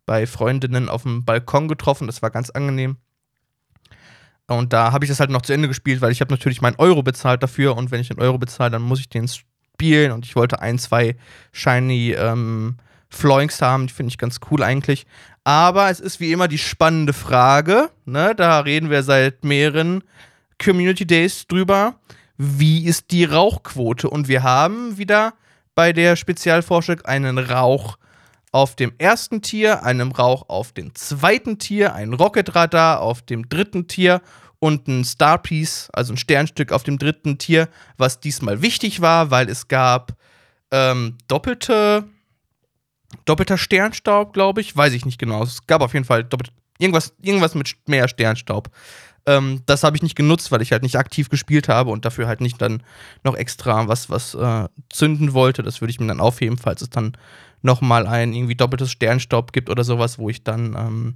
bei 0.05 0.25
Freundinnen 0.25 0.87
auf 0.87 1.03
dem 1.03 1.25
Balkon 1.25 1.67
getroffen. 1.67 2.07
Das 2.07 2.21
war 2.21 2.29
ganz 2.29 2.49
angenehm. 2.49 2.95
Und 4.47 4.71
da 4.71 4.93
habe 4.93 5.03
ich 5.03 5.09
das 5.09 5.19
halt 5.19 5.31
noch 5.31 5.41
zu 5.41 5.51
Ende 5.51 5.67
gespielt, 5.67 5.99
weil 5.99 6.13
ich 6.13 6.21
habe 6.21 6.31
natürlich 6.31 6.61
meinen 6.61 6.77
Euro 6.77 7.03
bezahlt 7.03 7.43
dafür 7.43 7.75
und 7.75 7.91
wenn 7.91 7.99
ich 7.99 8.07
den 8.07 8.21
Euro 8.21 8.37
bezahle, 8.37 8.71
dann 8.71 8.83
muss 8.83 9.01
ich 9.01 9.09
den 9.09 9.27
spielen 9.27 10.13
und 10.13 10.25
ich 10.25 10.37
wollte 10.37 10.61
ein, 10.61 10.79
zwei 10.79 11.17
shiny 11.51 12.13
ähm, 12.17 12.77
Floinks 13.09 13.61
haben, 13.61 13.87
die 13.87 13.93
finde 13.93 14.11
ich 14.11 14.17
ganz 14.17 14.39
cool 14.49 14.63
eigentlich. 14.63 15.05
Aber 15.43 15.89
es 15.89 15.99
ist 15.99 16.19
wie 16.19 16.31
immer 16.31 16.47
die 16.47 16.57
spannende 16.57 17.13
Frage, 17.13 17.89
ne? 18.05 18.35
da 18.35 18.59
reden 18.59 18.89
wir 18.89 19.03
seit 19.03 19.43
mehreren 19.43 20.03
Community 20.63 21.05
Days 21.05 21.47
drüber, 21.47 21.95
wie 22.37 22.85
ist 22.85 23.11
die 23.11 23.25
Rauchquote? 23.25 24.09
Und 24.09 24.27
wir 24.27 24.43
haben 24.43 24.97
wieder 24.97 25.33
bei 25.75 25.93
der 25.93 26.15
Spezialforschung 26.15 27.01
einen 27.01 27.37
Rauch 27.37 27.97
auf 28.51 28.75
dem 28.75 28.93
ersten 28.97 29.41
Tier, 29.41 29.83
einem 29.83 30.11
Rauch 30.11 30.49
auf 30.49 30.71
dem 30.71 30.95
zweiten 30.95 31.59
Tier, 31.59 31.93
ein 31.93 32.13
Rocketradar 32.13 33.01
auf 33.01 33.21
dem 33.21 33.47
dritten 33.47 33.87
Tier 33.87 34.21
und 34.59 34.87
ein 34.87 35.03
Starpiece, 35.03 35.89
also 35.93 36.13
ein 36.13 36.17
Sternstück 36.17 36.71
auf 36.71 36.83
dem 36.83 36.97
dritten 36.97 37.37
Tier, 37.37 37.69
was 37.97 38.19
diesmal 38.19 38.61
wichtig 38.61 39.01
war, 39.01 39.31
weil 39.31 39.49
es 39.49 39.67
gab 39.67 40.13
ähm, 40.71 41.17
doppelte 41.27 42.05
doppelter 43.25 43.57
Sternstaub, 43.57 44.33
glaube 44.33 44.61
ich. 44.61 44.75
Weiß 44.75 44.93
ich 44.93 45.05
nicht 45.05 45.19
genau. 45.19 45.43
Es 45.43 45.65
gab 45.67 45.81
auf 45.81 45.93
jeden 45.93 46.05
Fall 46.05 46.23
doppelt, 46.23 46.51
irgendwas, 46.77 47.13
irgendwas 47.21 47.55
mit 47.55 47.75
mehr 47.87 48.07
Sternstaub. 48.07 48.69
Ähm, 49.25 49.63
das 49.65 49.83
habe 49.83 49.95
ich 49.95 50.03
nicht 50.03 50.15
genutzt, 50.15 50.51
weil 50.51 50.61
ich 50.61 50.71
halt 50.71 50.83
nicht 50.83 50.97
aktiv 50.97 51.29
gespielt 51.29 51.67
habe 51.67 51.91
und 51.91 52.05
dafür 52.05 52.27
halt 52.27 52.41
nicht 52.41 52.61
dann 52.61 52.83
noch 53.23 53.35
extra 53.35 53.87
was, 53.87 54.09
was 54.09 54.33
äh, 54.33 54.67
zünden 54.89 55.33
wollte. 55.33 55.63
Das 55.63 55.81
würde 55.81 55.91
ich 55.91 55.99
mir 55.99 56.07
dann 56.07 56.21
aufheben, 56.21 56.57
falls 56.57 56.81
es 56.81 56.89
dann 56.89 57.17
noch 57.61 57.81
mal 57.81 58.07
ein 58.07 58.33
irgendwie 58.33 58.55
doppeltes 58.55 58.91
Sternstaub 58.91 59.51
gibt 59.51 59.69
oder 59.69 59.83
sowas, 59.83 60.17
wo 60.17 60.29
ich 60.29 60.43
dann 60.43 60.75
ähm, 60.75 61.15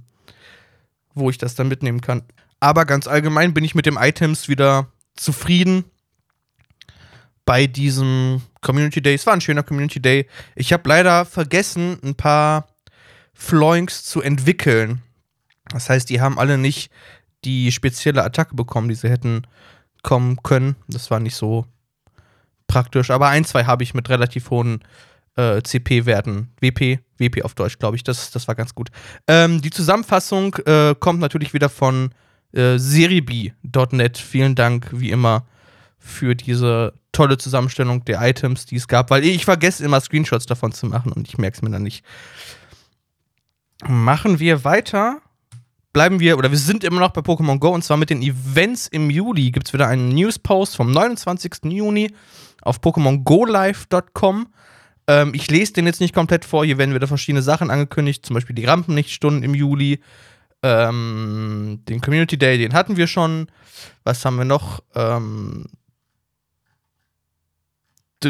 wo 1.14 1.30
ich 1.30 1.38
das 1.38 1.54
dann 1.54 1.68
mitnehmen 1.68 2.00
kann. 2.00 2.22
Aber 2.60 2.84
ganz 2.84 3.06
allgemein 3.06 3.54
bin 3.54 3.64
ich 3.64 3.74
mit 3.74 3.86
den 3.86 3.96
Items 3.96 4.48
wieder 4.48 4.88
zufrieden 5.14 5.84
bei 7.44 7.66
diesem 7.66 8.42
Community 8.64 9.00
Day. 9.00 9.14
Es 9.14 9.26
war 9.26 9.34
ein 9.34 9.40
schöner 9.40 9.62
Community 9.62 10.00
Day. 10.00 10.26
Ich 10.56 10.72
habe 10.72 10.88
leider 10.88 11.24
vergessen, 11.24 11.98
ein 12.02 12.16
paar 12.16 12.66
Floinks 13.32 14.04
zu 14.04 14.20
entwickeln. 14.20 15.02
Das 15.68 15.88
heißt, 15.88 16.10
die 16.10 16.20
haben 16.20 16.38
alle 16.38 16.58
nicht 16.58 16.90
die 17.44 17.70
spezielle 17.70 18.24
Attacke 18.24 18.56
bekommen, 18.56 18.88
die 18.88 18.94
sie 18.94 19.10
hätten 19.10 19.42
kommen 20.02 20.42
können. 20.42 20.76
Das 20.88 21.10
war 21.10 21.20
nicht 21.20 21.36
so 21.36 21.66
praktisch. 22.66 23.10
Aber 23.10 23.28
ein, 23.28 23.44
zwei 23.44 23.64
habe 23.64 23.82
ich 23.82 23.94
mit 23.94 24.08
relativ 24.08 24.50
hohen 24.50 24.80
äh, 25.36 25.62
CP-Werten. 25.62 26.50
WP, 26.60 27.00
WP 27.18 27.42
auf 27.42 27.54
Deutsch, 27.54 27.78
glaube 27.78 27.96
ich. 27.96 28.04
Das, 28.04 28.30
das 28.30 28.48
war 28.48 28.54
ganz 28.54 28.74
gut. 28.74 28.90
Ähm, 29.28 29.60
die 29.60 29.70
Zusammenfassung 29.70 30.54
äh, 30.66 30.94
kommt 30.98 31.20
natürlich 31.20 31.54
wieder 31.54 31.68
von 31.68 32.10
äh, 32.52 32.78
serieb.net. 32.78 34.18
Vielen 34.18 34.54
Dank, 34.54 34.88
wie 34.92 35.10
immer, 35.10 35.46
für 36.04 36.34
diese 36.34 36.92
tolle 37.12 37.38
Zusammenstellung 37.38 38.04
der 38.04 38.20
Items, 38.20 38.66
die 38.66 38.76
es 38.76 38.88
gab, 38.88 39.10
weil 39.10 39.24
ich 39.24 39.44
vergesse 39.44 39.84
immer 39.84 40.00
Screenshots 40.00 40.46
davon 40.46 40.72
zu 40.72 40.86
machen 40.86 41.12
und 41.12 41.26
ich 41.26 41.38
merke 41.38 41.56
es 41.56 41.62
mir 41.62 41.70
dann 41.70 41.82
nicht. 41.82 42.04
Machen 43.86 44.38
wir 44.38 44.64
weiter. 44.64 45.20
Bleiben 45.92 46.20
wir, 46.20 46.36
oder 46.38 46.50
wir 46.50 46.58
sind 46.58 46.84
immer 46.84 47.00
noch 47.00 47.12
bei 47.12 47.20
Pokémon 47.20 47.58
Go 47.58 47.70
und 47.70 47.82
zwar 47.82 47.96
mit 47.96 48.10
den 48.10 48.20
Events 48.20 48.88
im 48.88 49.10
Juli. 49.10 49.50
Gibt 49.50 49.68
es 49.68 49.72
wieder 49.72 49.88
einen 49.88 50.10
Newspost 50.10 50.76
vom 50.76 50.90
29. 50.90 51.64
Juni 51.64 52.12
auf 52.62 52.80
PokémonGoLive.com. 52.80 54.48
Ähm, 55.06 55.32
ich 55.34 55.50
lese 55.50 55.72
den 55.74 55.86
jetzt 55.86 56.00
nicht 56.00 56.14
komplett 56.14 56.44
vor. 56.44 56.64
Hier 56.64 56.78
werden 56.78 56.94
wieder 56.94 57.06
verschiedene 57.06 57.42
Sachen 57.42 57.70
angekündigt, 57.70 58.26
zum 58.26 58.34
Beispiel 58.34 58.56
die 58.56 58.64
Rampenlichtstunden 58.64 59.42
im 59.42 59.54
Juli. 59.54 60.00
Ähm, 60.62 61.82
den 61.88 62.00
Community 62.00 62.38
Day, 62.38 62.58
den 62.58 62.74
hatten 62.74 62.96
wir 62.96 63.06
schon. 63.06 63.46
Was 64.02 64.24
haben 64.24 64.36
wir 64.36 64.44
noch? 64.44 64.82
Ähm, 64.94 65.66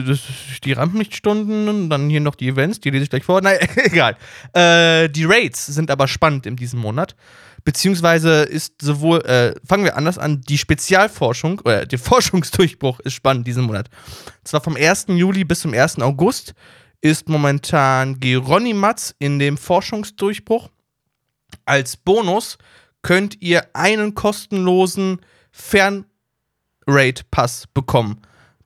die 0.02 0.72
Rampenlichtstunden, 0.72 1.90
dann 1.90 2.10
hier 2.10 2.20
noch 2.20 2.34
die 2.34 2.48
Events, 2.48 2.80
die 2.80 2.90
lese 2.90 3.04
ich 3.04 3.10
gleich 3.10 3.24
vor. 3.24 3.40
Nein, 3.40 3.58
egal. 3.76 4.16
Äh, 4.52 5.08
die 5.08 5.24
Raids 5.24 5.66
sind 5.66 5.90
aber 5.90 6.08
spannend 6.08 6.46
in 6.46 6.56
diesem 6.56 6.80
Monat. 6.80 7.14
Beziehungsweise 7.64 8.42
ist 8.42 8.82
sowohl, 8.82 9.24
äh, 9.24 9.54
fangen 9.66 9.84
wir 9.84 9.96
anders 9.96 10.18
an, 10.18 10.42
die 10.42 10.58
Spezialforschung, 10.58 11.60
oder 11.60 11.86
der 11.86 11.98
Forschungsdurchbruch 11.98 13.00
ist 13.00 13.14
spannend 13.14 13.46
diesen 13.46 13.64
Monat. 13.64 13.88
Und 14.26 14.48
zwar 14.48 14.60
vom 14.60 14.76
1. 14.76 15.06
Juli 15.08 15.44
bis 15.44 15.60
zum 15.60 15.72
1. 15.72 16.00
August 16.00 16.52
ist 17.00 17.26
momentan 17.28 18.20
Geronimatz 18.20 19.14
in 19.18 19.38
dem 19.38 19.56
Forschungsdurchbruch. 19.56 20.68
Als 21.64 21.96
Bonus 21.96 22.58
könnt 23.02 23.40
ihr 23.40 23.64
einen 23.74 24.14
kostenlosen 24.14 25.20
Fernraid-Pass 25.52 27.66
bekommen 27.72 28.20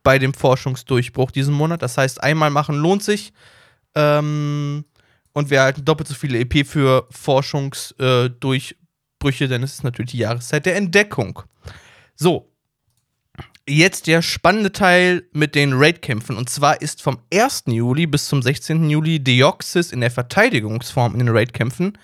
bei 0.08 0.18
dem 0.18 0.32
Forschungsdurchbruch 0.32 1.30
diesen 1.30 1.52
Monat. 1.52 1.82
Das 1.82 1.98
heißt, 1.98 2.22
einmal 2.22 2.48
machen 2.48 2.76
lohnt 2.76 3.02
sich. 3.02 3.34
Ähm, 3.94 4.86
und 5.34 5.50
wir 5.50 5.58
erhalten 5.58 5.84
doppelt 5.84 6.08
so 6.08 6.14
viele 6.14 6.38
EP 6.38 6.66
für 6.66 7.06
Forschungsdurchbrüche, 7.10 9.44
äh, 9.44 9.48
denn 9.48 9.62
es 9.62 9.74
ist 9.74 9.84
natürlich 9.84 10.12
die 10.12 10.20
Jahreszeit 10.20 10.64
der 10.64 10.76
Entdeckung. 10.76 11.42
So. 12.16 12.50
Jetzt 13.68 14.06
der 14.06 14.22
spannende 14.22 14.72
Teil 14.72 15.24
mit 15.32 15.54
den 15.54 15.74
Raid-Kämpfen. 15.74 16.38
Und 16.38 16.48
zwar 16.48 16.80
ist 16.80 17.02
vom 17.02 17.18
1. 17.30 17.64
Juli 17.66 18.06
bis 18.06 18.28
zum 18.28 18.40
16. 18.40 18.88
Juli 18.88 19.22
Deoxys 19.22 19.92
in 19.92 20.00
der 20.00 20.10
Verteidigungsform 20.10 21.12
in 21.12 21.18
den 21.18 21.36
Raid-Kämpfen. 21.36 21.98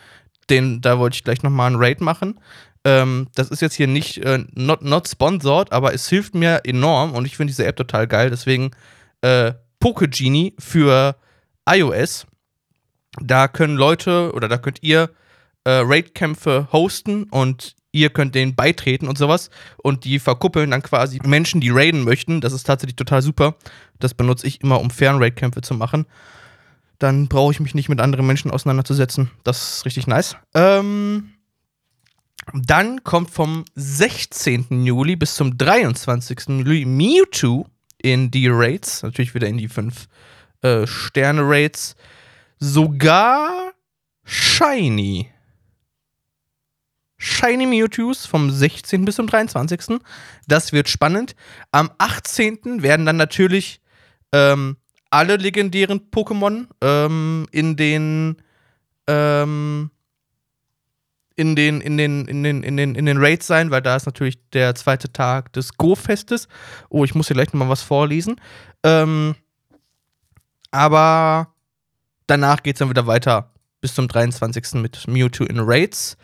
Den, 0.50 0.82
da 0.82 0.98
wollte 0.98 1.14
ich 1.14 1.24
gleich 1.24 1.42
nochmal 1.42 1.68
einen 1.68 1.82
Raid 1.82 2.02
machen. 2.02 2.38
Ähm, 2.84 3.28
das 3.34 3.48
ist 3.48 3.62
jetzt 3.62 3.74
hier 3.74 3.86
nicht 3.86 4.18
äh, 4.18 4.44
not, 4.54 4.82
not 4.82 5.08
sponsored, 5.08 5.72
aber 5.72 5.94
es 5.94 6.08
hilft 6.08 6.34
mir 6.34 6.60
enorm 6.64 7.14
und 7.14 7.24
ich 7.24 7.36
finde 7.36 7.50
diese 7.50 7.64
App 7.64 7.76
total 7.76 8.06
geil. 8.06 8.30
Deswegen 8.30 8.72
äh, 9.22 9.52
Pokegenie 9.80 10.54
für 10.58 11.16
iOS. 11.68 12.26
Da 13.20 13.48
können 13.48 13.76
Leute 13.76 14.32
oder 14.32 14.48
da 14.48 14.58
könnt 14.58 14.82
ihr 14.82 15.10
äh, 15.64 15.70
Raid-Kämpfe 15.70 16.68
hosten 16.72 17.24
und 17.24 17.74
ihr 17.92 18.10
könnt 18.10 18.34
denen 18.34 18.54
beitreten 18.54 19.08
und 19.08 19.16
sowas. 19.16 19.50
Und 19.76 20.04
die 20.04 20.18
verkuppeln 20.18 20.70
dann 20.70 20.82
quasi 20.82 21.20
Menschen, 21.24 21.60
die 21.60 21.70
raiden 21.70 22.04
möchten. 22.04 22.40
Das 22.40 22.52
ist 22.52 22.64
tatsächlich 22.64 22.96
total 22.96 23.22
super. 23.22 23.54
Das 24.00 24.14
benutze 24.14 24.46
ich 24.46 24.60
immer, 24.62 24.80
um 24.80 24.90
Fern-Raid-Kämpfe 24.90 25.62
zu 25.62 25.74
machen. 25.74 26.06
Dann 26.98 27.28
brauche 27.28 27.52
ich 27.52 27.60
mich 27.60 27.74
nicht 27.74 27.88
mit 27.88 28.00
anderen 28.00 28.26
Menschen 28.26 28.50
auseinanderzusetzen. 28.50 29.30
Das 29.44 29.76
ist 29.76 29.84
richtig 29.84 30.06
nice. 30.06 30.36
Ähm, 30.54 31.33
dann 32.52 33.02
kommt 33.04 33.30
vom 33.30 33.64
16. 33.74 34.84
Juli 34.84 35.16
bis 35.16 35.34
zum 35.34 35.56
23. 35.56 36.48
Juli 36.48 36.84
Mewtwo 36.84 37.66
in 38.02 38.30
die 38.30 38.48
Raids. 38.48 39.02
Natürlich 39.02 39.34
wieder 39.34 39.48
in 39.48 39.58
die 39.58 39.68
5 39.68 40.08
äh, 40.62 40.86
Sterne-Raids. 40.86 41.96
Sogar 42.58 43.72
Shiny. 44.24 45.30
Shiny 47.16 47.66
Mewtwo's 47.66 48.26
vom 48.26 48.50
16. 48.50 49.04
bis 49.04 49.16
zum 49.16 49.26
23. 49.26 49.98
Das 50.46 50.72
wird 50.72 50.88
spannend. 50.88 51.34
Am 51.72 51.90
18. 51.98 52.82
werden 52.82 53.06
dann 53.06 53.16
natürlich 53.16 53.80
ähm, 54.32 54.76
alle 55.10 55.36
legendären 55.36 56.10
Pokémon 56.10 56.66
ähm, 56.82 57.46
in 57.50 57.76
den 57.76 58.36
ähm, 59.06 59.90
in 61.36 61.56
den, 61.56 61.80
in 61.80 61.96
den, 61.96 62.26
in 62.26 62.42
den, 62.42 62.62
in 62.62 62.76
den, 62.76 62.94
in 62.94 63.06
den 63.06 63.18
Raids 63.18 63.46
sein, 63.46 63.70
weil 63.70 63.82
da 63.82 63.96
ist 63.96 64.06
natürlich 64.06 64.38
der 64.52 64.74
zweite 64.74 65.12
Tag 65.12 65.52
des 65.52 65.76
Go-Festes. 65.76 66.48
Oh, 66.88 67.04
ich 67.04 67.14
muss 67.14 67.26
hier 67.26 67.34
gleich 67.34 67.52
nochmal 67.52 67.68
was 67.68 67.82
vorlesen. 67.82 68.40
Ähm, 68.84 69.34
aber 70.70 71.48
danach 72.26 72.62
geht 72.62 72.76
es 72.76 72.78
dann 72.78 72.90
wieder 72.90 73.06
weiter 73.06 73.50
bis 73.80 73.94
zum 73.94 74.08
23. 74.08 74.74
mit 74.74 75.06
Mewtwo 75.08 75.44
in 75.44 75.58
Raids. 75.60 76.16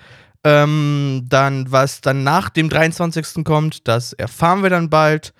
Ähm, 0.42 1.26
dann, 1.28 1.70
was 1.70 2.00
dann 2.00 2.22
nach 2.22 2.48
dem 2.48 2.68
23. 2.68 3.44
kommt, 3.44 3.86
das 3.88 4.12
erfahren 4.12 4.62
wir 4.62 4.70
dann 4.70 4.90
bald. 4.90 5.34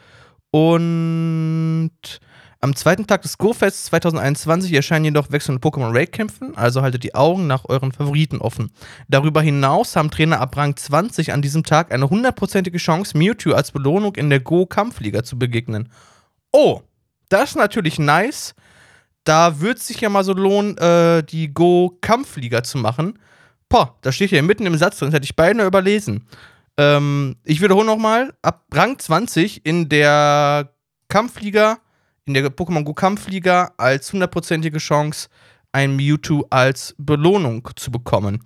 Und 0.50 1.92
am 2.62 2.76
zweiten 2.76 3.06
Tag 3.06 3.22
des 3.22 3.38
Go-Fests 3.38 3.84
2021 3.86 4.72
erscheinen 4.74 5.06
jedoch 5.06 5.30
wechselnde 5.30 5.66
Pokémon 5.66 5.94
Raid-Kämpfen, 5.94 6.56
also 6.58 6.82
haltet 6.82 7.04
die 7.04 7.14
Augen 7.14 7.46
nach 7.46 7.64
euren 7.66 7.90
Favoriten 7.90 8.38
offen. 8.38 8.70
Darüber 9.08 9.40
hinaus 9.40 9.96
haben 9.96 10.10
Trainer 10.10 10.40
ab 10.40 10.56
Rang 10.58 10.76
20 10.76 11.32
an 11.32 11.40
diesem 11.40 11.64
Tag 11.64 11.90
eine 11.90 12.10
hundertprozentige 12.10 12.76
Chance, 12.76 13.16
Mewtwo 13.16 13.52
als 13.52 13.72
Belohnung 13.72 14.14
in 14.16 14.28
der 14.28 14.40
Go-Kampfliga 14.40 15.24
zu 15.24 15.38
begegnen. 15.38 15.88
Oh, 16.52 16.82
das 17.30 17.50
ist 17.50 17.56
natürlich 17.56 17.98
nice. 17.98 18.54
Da 19.24 19.60
wird 19.60 19.78
es 19.78 19.86
sich 19.86 20.02
ja 20.02 20.10
mal 20.10 20.24
so 20.24 20.34
lohnen, 20.34 20.76
äh, 20.76 21.22
die 21.22 21.54
Go-Kampfliga 21.54 22.62
zu 22.62 22.76
machen. 22.76 23.18
Boah, 23.70 23.96
da 24.02 24.12
steht 24.12 24.30
hier 24.30 24.42
mitten 24.42 24.66
im 24.66 24.76
Satz 24.76 24.98
drin, 24.98 25.08
das 25.08 25.14
hätte 25.14 25.24
ich 25.24 25.36
beinahe 25.36 25.66
überlesen. 25.66 26.26
Ähm, 26.76 27.36
ich 27.44 27.62
wiederhole 27.62 27.86
nochmal, 27.86 28.34
ab 28.42 28.64
Rang 28.72 28.98
20 28.98 29.64
in 29.64 29.88
der 29.88 30.74
Kampfliga 31.08 31.78
in 32.26 32.34
der 32.34 32.50
Pokémon 32.50 32.84
Go 32.84 32.94
Kampfliga 32.94 33.72
als 33.76 34.12
hundertprozentige 34.12 34.78
Chance, 34.78 35.28
ein 35.72 35.96
Mewtwo 35.96 36.46
als 36.50 36.94
Belohnung 36.98 37.68
zu 37.76 37.90
bekommen. 37.90 38.44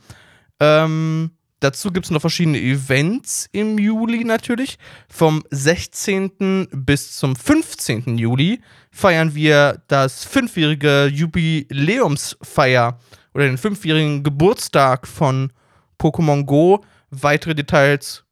Ähm, 0.61 1.31
dazu 1.61 1.91
gibt 1.91 2.07
es 2.07 2.11
noch 2.11 2.21
verschiedene 2.21 2.61
Events 2.61 3.49
im 3.53 3.79
Juli 3.79 4.25
natürlich. 4.25 4.79
Vom 5.09 5.43
16. 5.51 6.69
bis 6.73 7.17
zum 7.17 7.37
15. 7.37 8.19
Juli 8.19 8.61
feiern 8.91 9.35
wir 9.35 9.83
das 9.89 10.25
fünfjährige 10.25 11.07
Jubiläumsfeier 11.07 12.99
oder 13.33 13.45
den 13.45 13.59
fünfjährigen 13.59 14.23
Geburtstag 14.23 15.07
von 15.07 15.53
Pokémon 15.99 16.45
Go. 16.45 16.85
Weitere 17.11 17.55
Details 17.55 18.25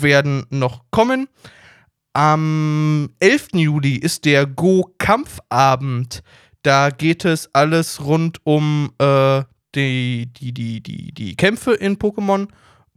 werden 0.00 0.46
noch 0.50 0.84
kommen. 0.90 1.28
Am 2.12 3.10
11. 3.20 3.48
Juli 3.52 3.96
ist 3.96 4.24
der 4.24 4.46
Go-Kampfabend. 4.46 6.22
Da 6.62 6.90
geht 6.90 7.24
es 7.24 7.54
alles 7.54 8.04
rund 8.04 8.40
um 8.44 8.92
äh, 8.98 9.42
die, 9.74 10.26
die, 10.32 10.52
die, 10.52 10.82
die, 10.82 11.12
die 11.12 11.36
Kämpfe 11.36 11.74
in 11.74 11.98
Pokémon 11.98 12.48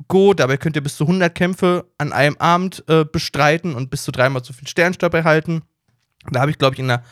Go. 0.08 0.34
Dabei 0.34 0.58
könnt 0.58 0.76
ihr 0.76 0.84
bis 0.84 0.98
zu 0.98 1.04
100 1.04 1.34
Kämpfe 1.34 1.86
an 1.98 2.14
einem 2.14 2.36
Abend 2.38 2.84
äh, 2.88 3.06
bestreiten 3.06 3.76
und 3.76 3.90
bis 3.90 4.04
zu 4.04 4.12
dreimal 4.12 4.44
so 4.44 4.54
viel 4.54 4.68
Sternstab 4.68 5.14
erhalten. 5.14 5.62
Da 6.32 6.42
habe 6.42 6.52
ich, 6.52 6.58
glaube 6.58 6.76
ich, 6.76 6.80
in 6.80 6.90
einer 6.90 7.04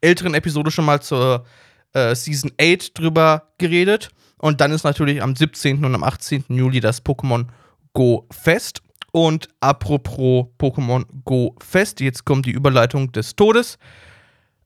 älteren 0.00 0.34
Episode 0.34 0.70
schon 0.70 0.84
mal 0.84 1.00
zur 1.00 1.44
äh, 1.92 2.14
Season 2.14 2.52
8 2.60 2.98
drüber 2.98 3.52
geredet. 3.58 4.10
Und 4.38 4.60
dann 4.60 4.70
ist 4.70 4.84
natürlich 4.84 5.22
am 5.22 5.34
17. 5.34 5.84
und 5.84 5.94
am 5.94 6.04
18. 6.04 6.44
Juli 6.48 6.80
das 6.80 7.04
Pokémon 7.04 7.46
Go 7.94 8.26
Fest. 8.30 8.82
Und 9.16 9.48
apropos 9.60 10.48
Pokémon 10.58 11.06
Go 11.24 11.56
Fest, 11.58 12.00
jetzt 12.00 12.26
kommt 12.26 12.44
die 12.44 12.50
Überleitung 12.50 13.12
des 13.12 13.34
Todes. 13.34 13.78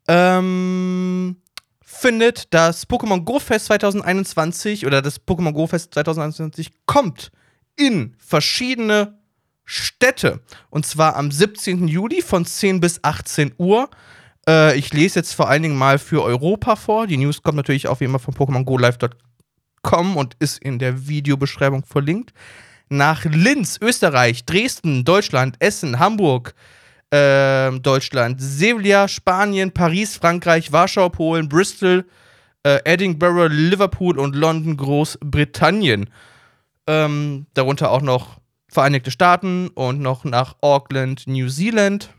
Ähm, 0.08 1.36
findet 1.80 2.52
das 2.52 2.88
Pokémon 2.88 3.20
Go 3.20 3.38
Fest 3.38 3.66
2021 3.66 4.86
oder 4.86 5.02
das 5.02 5.24
Pokémon 5.24 5.52
Go 5.52 5.68
Fest 5.68 5.94
2021 5.94 6.72
kommt 6.84 7.30
in 7.76 8.16
verschiedene 8.18 9.20
Städte. 9.64 10.40
Und 10.68 10.84
zwar 10.84 11.14
am 11.14 11.30
17. 11.30 11.86
Juli 11.86 12.20
von 12.20 12.44
10 12.44 12.80
bis 12.80 13.04
18 13.04 13.52
Uhr. 13.56 13.88
Äh, 14.48 14.76
ich 14.76 14.92
lese 14.92 15.20
jetzt 15.20 15.32
vor 15.32 15.48
allen 15.48 15.62
Dingen 15.62 15.78
mal 15.78 16.00
für 16.00 16.24
Europa 16.24 16.74
vor. 16.74 17.06
Die 17.06 17.18
News 17.18 17.44
kommt 17.44 17.56
natürlich 17.56 17.86
auch 17.86 18.00
wie 18.00 18.06
immer 18.06 18.18
von 18.18 18.34
PokémonGoLive.com 18.34 20.16
und 20.16 20.34
ist 20.40 20.58
in 20.58 20.80
der 20.80 21.06
Videobeschreibung 21.06 21.84
verlinkt. 21.84 22.32
Nach 22.90 23.24
Linz, 23.24 23.78
Österreich, 23.80 24.44
Dresden, 24.44 25.04
Deutschland, 25.04 25.56
Essen, 25.60 26.00
Hamburg, 26.00 26.54
äh, 27.10 27.70
Deutschland, 27.78 28.40
Sevilla, 28.40 29.06
Spanien, 29.06 29.72
Paris, 29.72 30.16
Frankreich, 30.16 30.72
Warschau, 30.72 31.08
Polen, 31.08 31.48
Bristol, 31.48 32.04
äh, 32.64 32.80
Edinburgh, 32.84 33.46
Liverpool 33.46 34.18
und 34.18 34.34
London, 34.34 34.76
Großbritannien. 34.76 36.10
Ähm, 36.88 37.46
darunter 37.54 37.92
auch 37.92 38.02
noch 38.02 38.40
Vereinigte 38.68 39.10
Staaten 39.10 39.68
und 39.68 40.00
noch 40.00 40.24
nach 40.24 40.56
Auckland, 40.60 41.26
New 41.26 41.48
Zealand. 41.48 42.10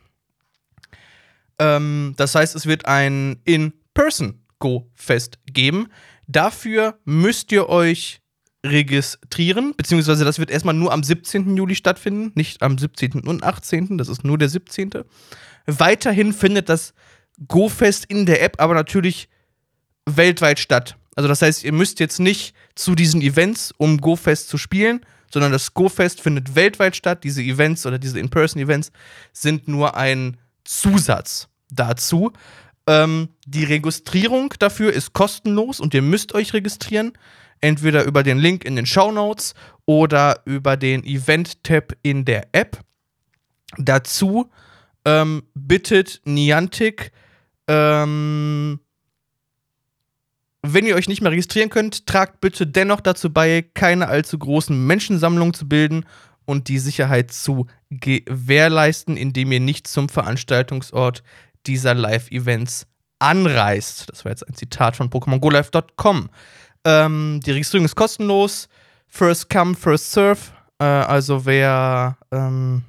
Ähm, 1.60 2.14
das 2.18 2.34
heißt, 2.36 2.56
es 2.56 2.66
wird 2.66 2.86
ein 2.86 3.42
In-Person-Go-Fest 3.46 5.40
geben. 5.46 5.90
Dafür 6.28 6.98
müsst 7.06 7.52
ihr 7.52 7.70
euch 7.70 8.21
registrieren, 8.66 9.74
beziehungsweise 9.76 10.24
das 10.24 10.40
wird 10.40 10.52
erstmal 10.52 10.76
nur 10.76 10.92
am 10.92 11.04
17. 11.04 11.56
Juli 11.58 11.76
stattfinden, 11.76 12.32
nicht 12.36 12.62
am 12.62 12.78
17. 12.78 13.22
und 13.22 13.44
18., 13.44 13.98
das 13.98 14.08
ist 14.08 14.24
nur 14.24 14.38
der 14.38 14.50
17. 14.50 14.92
Weiterhin 15.66 16.34
findet 16.34 16.70
das 16.70 16.94
Go-Fest 17.48 18.06
in 18.06 18.26
der 18.26 18.44
App 18.44 18.62
aber 18.62 18.74
natürlich 18.74 19.30
weltweit 20.06 20.60
statt. 20.60 20.96
Also 21.16 21.28
das 21.28 21.42
heißt, 21.42 21.64
ihr 21.64 21.74
müsst 21.74 22.00
jetzt 22.00 22.20
nicht 22.20 22.54
zu 22.76 22.96
diesen 22.96 23.22
Events, 23.22 23.74
um 23.78 24.00
Go-Fest 24.00 24.48
zu 24.48 24.58
spielen, 24.58 25.02
sondern 25.32 25.52
das 25.52 25.74
Go-Fest 25.74 26.22
findet 26.22 26.56
weltweit 26.56 26.96
statt. 26.96 27.24
Diese 27.24 27.42
Events 27.42 27.86
oder 27.86 28.00
diese 28.00 28.20
In-Person-Events 28.20 28.92
sind 29.34 29.68
nur 29.68 29.96
ein 29.96 30.38
Zusatz 30.64 31.48
dazu. 31.70 32.32
Ähm, 32.88 33.30
die 33.46 33.64
Registrierung 33.64 34.54
dafür 34.60 34.94
ist 34.94 35.14
kostenlos 35.14 35.80
und 35.80 35.94
ihr 35.94 36.02
müsst 36.02 36.34
euch 36.34 36.54
registrieren. 36.54 37.14
Entweder 37.62 38.04
über 38.04 38.24
den 38.24 38.40
Link 38.40 38.66
in 38.66 38.76
den 38.76 38.86
Show 38.86 39.12
Notes 39.12 39.54
oder 39.86 40.42
über 40.46 40.78
den 40.78 41.04
Event-Tab 41.04 41.94
in 42.02 42.26
der 42.26 42.48
App. 42.52 42.80
Dazu 43.78 44.50
ähm, 45.06 45.44
bittet 45.54 46.22
Niantic 46.26 47.12
ähm, 47.68 48.80
wenn 50.64 50.86
ihr 50.86 50.96
euch 50.96 51.08
nicht 51.08 51.22
mehr 51.22 51.32
registrieren 51.32 51.70
könnt, 51.70 52.06
tragt 52.06 52.42
bitte 52.42 52.68
dennoch 52.68 53.02
dazu 53.02 53.32
bei, 53.32 53.66
keine 53.74 54.08
allzu 54.08 54.38
großen 54.38 54.86
Menschensammlungen 54.86 55.54
zu 55.54 55.68
bilden 55.68 56.06
und 56.46 56.68
die 56.68 56.80
Sicherheit 56.80 57.32
zu 57.32 57.68
gewährleisten, 57.90 59.18
indem 59.18 59.52
ihr 59.52 59.60
nicht 59.60 59.88
zum 59.88 60.10
Veranstaltungsort 60.10 61.24
dieser 61.66 61.94
Live-Events 61.94 62.88
anreist. 63.20 64.10
Das 64.10 64.26
war 64.26 64.32
jetzt 64.32 64.48
ein 64.48 64.56
Zitat 64.56 64.96
von 64.96 65.10
PokémonGoLive.com. 65.10 66.30
Ähm, 66.84 67.40
die 67.46 67.52
Registrierung 67.52 67.86
ist 67.86 67.96
kostenlos. 67.96 68.68
First 69.08 69.50
come, 69.50 69.76
first 69.76 70.12
serve. 70.12 70.40
Äh, 70.80 70.86
also 70.86 71.46
wer, 71.46 72.18
ähm, 72.32 72.84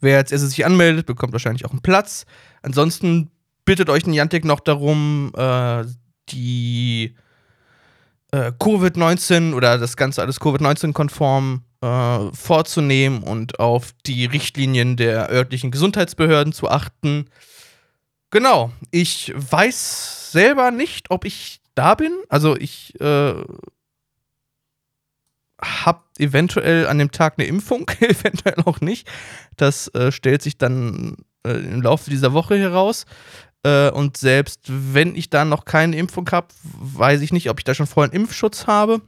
wer 0.00 0.18
als 0.18 0.32
erstes 0.32 0.50
sich 0.50 0.66
anmeldet, 0.66 1.06
bekommt 1.06 1.32
wahrscheinlich 1.32 1.64
auch 1.64 1.70
einen 1.70 1.82
Platz. 1.82 2.26
Ansonsten 2.62 3.30
bittet 3.64 3.88
euch 3.88 4.06
Niantic 4.06 4.44
noch 4.44 4.60
darum, 4.60 5.32
äh, 5.36 5.84
die 6.28 7.14
äh, 8.32 8.52
Covid-19 8.58 9.54
oder 9.54 9.78
das 9.78 9.96
Ganze 9.96 10.22
alles 10.22 10.40
Covid-19-konform 10.40 11.62
äh, 11.80 12.18
vorzunehmen 12.32 13.22
und 13.22 13.60
auf 13.60 13.92
die 14.06 14.24
Richtlinien 14.24 14.96
der 14.96 15.30
örtlichen 15.30 15.70
Gesundheitsbehörden 15.70 16.52
zu 16.52 16.68
achten. 16.68 17.26
Genau, 18.30 18.72
ich 18.90 19.32
weiß 19.34 20.32
selber 20.32 20.70
nicht, 20.70 21.10
ob 21.10 21.24
ich 21.24 21.61
da 21.74 21.94
bin. 21.94 22.12
Also 22.28 22.56
ich 22.56 22.98
äh, 23.00 23.34
habe 25.62 26.02
eventuell 26.18 26.86
an 26.86 26.98
dem 26.98 27.10
Tag 27.10 27.34
eine 27.38 27.46
Impfung, 27.46 27.88
eventuell 28.00 28.56
auch 28.64 28.80
nicht. 28.80 29.08
Das 29.56 29.88
äh, 29.88 30.12
stellt 30.12 30.42
sich 30.42 30.58
dann 30.58 31.16
äh, 31.46 31.52
im 31.52 31.82
Laufe 31.82 32.10
dieser 32.10 32.32
Woche 32.32 32.58
heraus. 32.58 33.06
Äh, 33.62 33.90
und 33.90 34.16
selbst 34.16 34.60
wenn 34.68 35.14
ich 35.14 35.30
da 35.30 35.44
noch 35.44 35.64
keine 35.64 35.96
Impfung 35.96 36.28
habe, 36.30 36.48
weiß 36.62 37.20
ich 37.20 37.32
nicht, 37.32 37.48
ob 37.48 37.58
ich 37.58 37.64
da 37.64 37.74
schon 37.74 37.88
einen 37.96 38.12
Impfschutz 38.12 38.66
habe. 38.66 39.00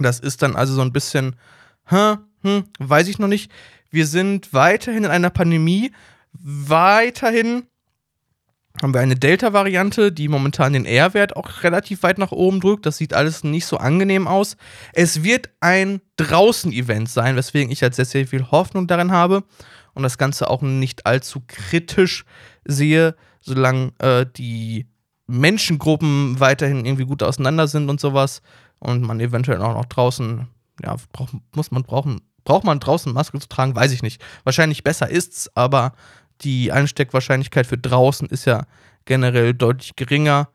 Das 0.00 0.20
ist 0.20 0.42
dann 0.42 0.56
also 0.56 0.74
so 0.74 0.82
ein 0.82 0.92
bisschen, 0.92 1.36
hm, 1.84 2.18
hm, 2.42 2.64
weiß 2.78 3.08
ich 3.08 3.18
noch 3.18 3.28
nicht. 3.28 3.50
Wir 3.90 4.06
sind 4.06 4.52
weiterhin 4.52 5.04
in 5.04 5.10
einer 5.10 5.30
Pandemie. 5.30 5.92
Weiterhin 6.32 7.64
haben 8.82 8.94
wir 8.94 9.00
eine 9.00 9.16
Delta-Variante, 9.16 10.12
die 10.12 10.28
momentan 10.28 10.72
den 10.72 10.84
R-Wert 10.84 11.36
auch 11.36 11.62
relativ 11.62 12.02
weit 12.02 12.18
nach 12.18 12.32
oben 12.32 12.60
drückt. 12.60 12.86
Das 12.86 12.96
sieht 12.96 13.14
alles 13.14 13.44
nicht 13.44 13.66
so 13.66 13.76
angenehm 13.76 14.26
aus. 14.26 14.56
Es 14.92 15.22
wird 15.22 15.50
ein 15.60 16.00
Draußen-Event 16.16 17.08
sein, 17.08 17.36
weswegen 17.36 17.72
ich 17.72 17.80
jetzt 17.80 17.96
sehr, 17.96 18.04
sehr 18.04 18.26
viel 18.26 18.50
Hoffnung 18.50 18.86
darin 18.86 19.10
habe 19.12 19.44
und 19.94 20.02
das 20.02 20.18
Ganze 20.18 20.48
auch 20.48 20.62
nicht 20.62 21.06
allzu 21.06 21.42
kritisch 21.46 22.24
sehe 22.64 23.14
solange 23.40 23.92
äh, 23.98 24.26
die 24.36 24.86
Menschengruppen 25.26 26.40
weiterhin 26.40 26.84
irgendwie 26.84 27.04
gut 27.04 27.22
auseinander 27.22 27.66
sind 27.68 27.90
und 27.90 28.00
sowas 28.00 28.42
und 28.78 29.02
man 29.02 29.20
eventuell 29.20 29.60
auch 29.60 29.74
noch 29.74 29.86
draußen, 29.86 30.46
ja, 30.82 30.96
brauch, 31.12 31.28
muss 31.54 31.70
man 31.70 31.82
brauchen, 31.82 32.20
braucht 32.44 32.64
man 32.64 32.80
draußen 32.80 33.12
Maske 33.12 33.38
zu 33.40 33.48
tragen, 33.48 33.74
weiß 33.74 33.92
ich 33.92 34.02
nicht. 34.02 34.22
Wahrscheinlich 34.44 34.84
besser 34.84 35.10
ist's, 35.10 35.50
aber 35.54 35.92
die 36.42 36.72
Einsteckwahrscheinlichkeit 36.72 37.66
für 37.66 37.78
draußen 37.78 38.28
ist 38.28 38.44
ja 38.44 38.66
generell 39.04 39.54
deutlich 39.54 39.96
geringer. 39.96 40.48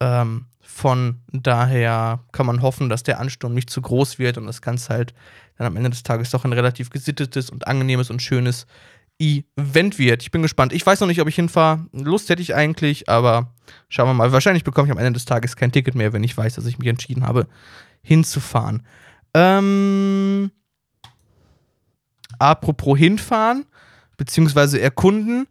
Ähm, 0.00 0.46
von 0.60 1.20
daher 1.32 2.20
kann 2.32 2.46
man 2.46 2.60
hoffen, 2.62 2.88
dass 2.88 3.02
der 3.02 3.18
Ansturm 3.18 3.54
nicht 3.54 3.70
zu 3.70 3.80
groß 3.80 4.18
wird 4.18 4.36
und 4.36 4.46
das 4.46 4.60
Ganze 4.60 4.92
halt 4.92 5.14
dann 5.56 5.66
am 5.66 5.76
Ende 5.76 5.90
des 5.90 6.02
Tages 6.02 6.30
doch 6.30 6.44
ein 6.44 6.52
relativ 6.52 6.90
gesittetes 6.90 7.50
und 7.50 7.66
angenehmes 7.66 8.10
und 8.10 8.20
schönes 8.20 8.66
Event 9.18 9.98
wird. 9.98 10.22
Ich 10.22 10.30
bin 10.30 10.42
gespannt. 10.42 10.72
Ich 10.74 10.84
weiß 10.84 11.00
noch 11.00 11.06
nicht, 11.06 11.20
ob 11.20 11.28
ich 11.28 11.36
hinfahre. 11.36 11.86
Lust 11.92 12.28
hätte 12.28 12.42
ich 12.42 12.54
eigentlich, 12.54 13.08
aber 13.08 13.54
schauen 13.88 14.08
wir 14.08 14.14
mal. 14.14 14.32
Wahrscheinlich 14.32 14.64
bekomme 14.64 14.88
ich 14.88 14.92
am 14.92 14.98
Ende 14.98 15.12
des 15.12 15.24
Tages 15.24 15.56
kein 15.56 15.72
Ticket 15.72 15.94
mehr, 15.94 16.12
wenn 16.12 16.24
ich 16.24 16.36
weiß, 16.36 16.54
dass 16.54 16.66
ich 16.66 16.78
mich 16.78 16.88
entschieden 16.88 17.26
habe, 17.26 17.46
hinzufahren. 18.02 18.82
Ähm, 19.32 20.50
apropos 22.38 22.98
hinfahren, 22.98 23.64
beziehungsweise 24.16 24.80
erkunden 24.80 25.46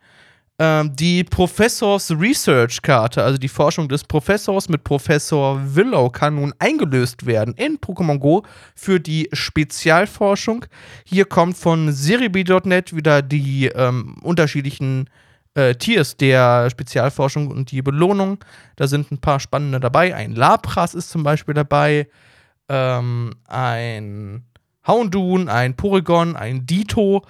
ähm, 0.57 0.95
die 0.95 1.25
Professors 1.25 2.11
Research 2.11 2.81
Karte, 2.81 3.21
also 3.21 3.37
die 3.37 3.49
Forschung 3.49 3.89
des 3.89 4.05
Professors 4.05 4.69
mit 4.69 4.85
Professor 4.85 5.59
Willow, 5.75 6.09
kann 6.09 6.35
nun 6.35 6.53
eingelöst 6.59 7.25
werden 7.25 7.53
in 7.55 7.77
Pokémon 7.77 8.19
Go 8.19 8.43
für 8.73 9.01
die 9.01 9.27
Spezialforschung. 9.33 10.65
Hier 11.03 11.25
kommt 11.25 11.57
von 11.57 11.91
Siribi.net 11.91 12.95
wieder 12.95 13.21
die 13.21 13.65
ähm, 13.67 14.15
unterschiedlichen 14.21 15.09
äh, 15.55 15.75
Tiers 15.75 16.15
der 16.15 16.69
Spezialforschung 16.69 17.47
und 17.47 17.71
die 17.71 17.81
Belohnung. 17.81 18.37
Da 18.77 18.87
sind 18.87 19.11
ein 19.11 19.17
paar 19.17 19.41
spannende 19.41 19.81
dabei. 19.81 20.15
Ein 20.15 20.35
Lapras 20.35 20.93
ist 20.93 21.09
zum 21.09 21.23
Beispiel 21.23 21.53
dabei, 21.53 22.07
ähm, 22.69 23.33
ein 23.49 24.45
Houndoon, 24.87 25.49
ein 25.49 25.75
Porygon, 25.75 26.37
ein 26.37 26.65
Dito 26.65 27.23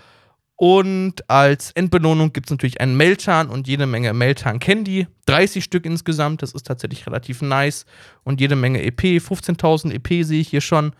und 0.57 1.29
als 1.29 1.71
Endbelohnung 1.71 2.31
gibt 2.31 2.47
es 2.47 2.51
natürlich 2.51 2.79
einen 2.79 2.95
Meltan 2.95 3.49
und 3.49 3.67
jede 3.67 3.85
Menge 3.85 4.13
Meltan 4.13 4.59
Candy. 4.59 5.07
30 5.25 5.63
Stück 5.63 5.85
insgesamt, 5.85 6.41
das 6.41 6.53
ist 6.53 6.65
tatsächlich 6.65 7.05
relativ 7.07 7.41
nice. 7.41 7.85
Und 8.23 8.39
jede 8.39 8.55
Menge 8.55 8.81
EP, 8.81 9.01
15.000 9.01 9.91
EP 9.91 10.25
sehe 10.25 10.39
ich 10.39 10.49
hier 10.49 10.61
schon. 10.61 10.93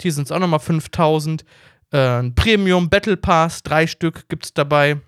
Hier 0.00 0.12
sind 0.12 0.24
es 0.24 0.32
auch 0.32 0.40
nochmal 0.40 0.58
5.000. 0.58 1.42
Äh, 1.90 2.30
Premium 2.30 2.90
Battle 2.90 3.16
Pass, 3.16 3.62
drei 3.62 3.86
Stück 3.86 4.28
gibt 4.28 4.46
es 4.46 4.54
dabei. 4.54 5.00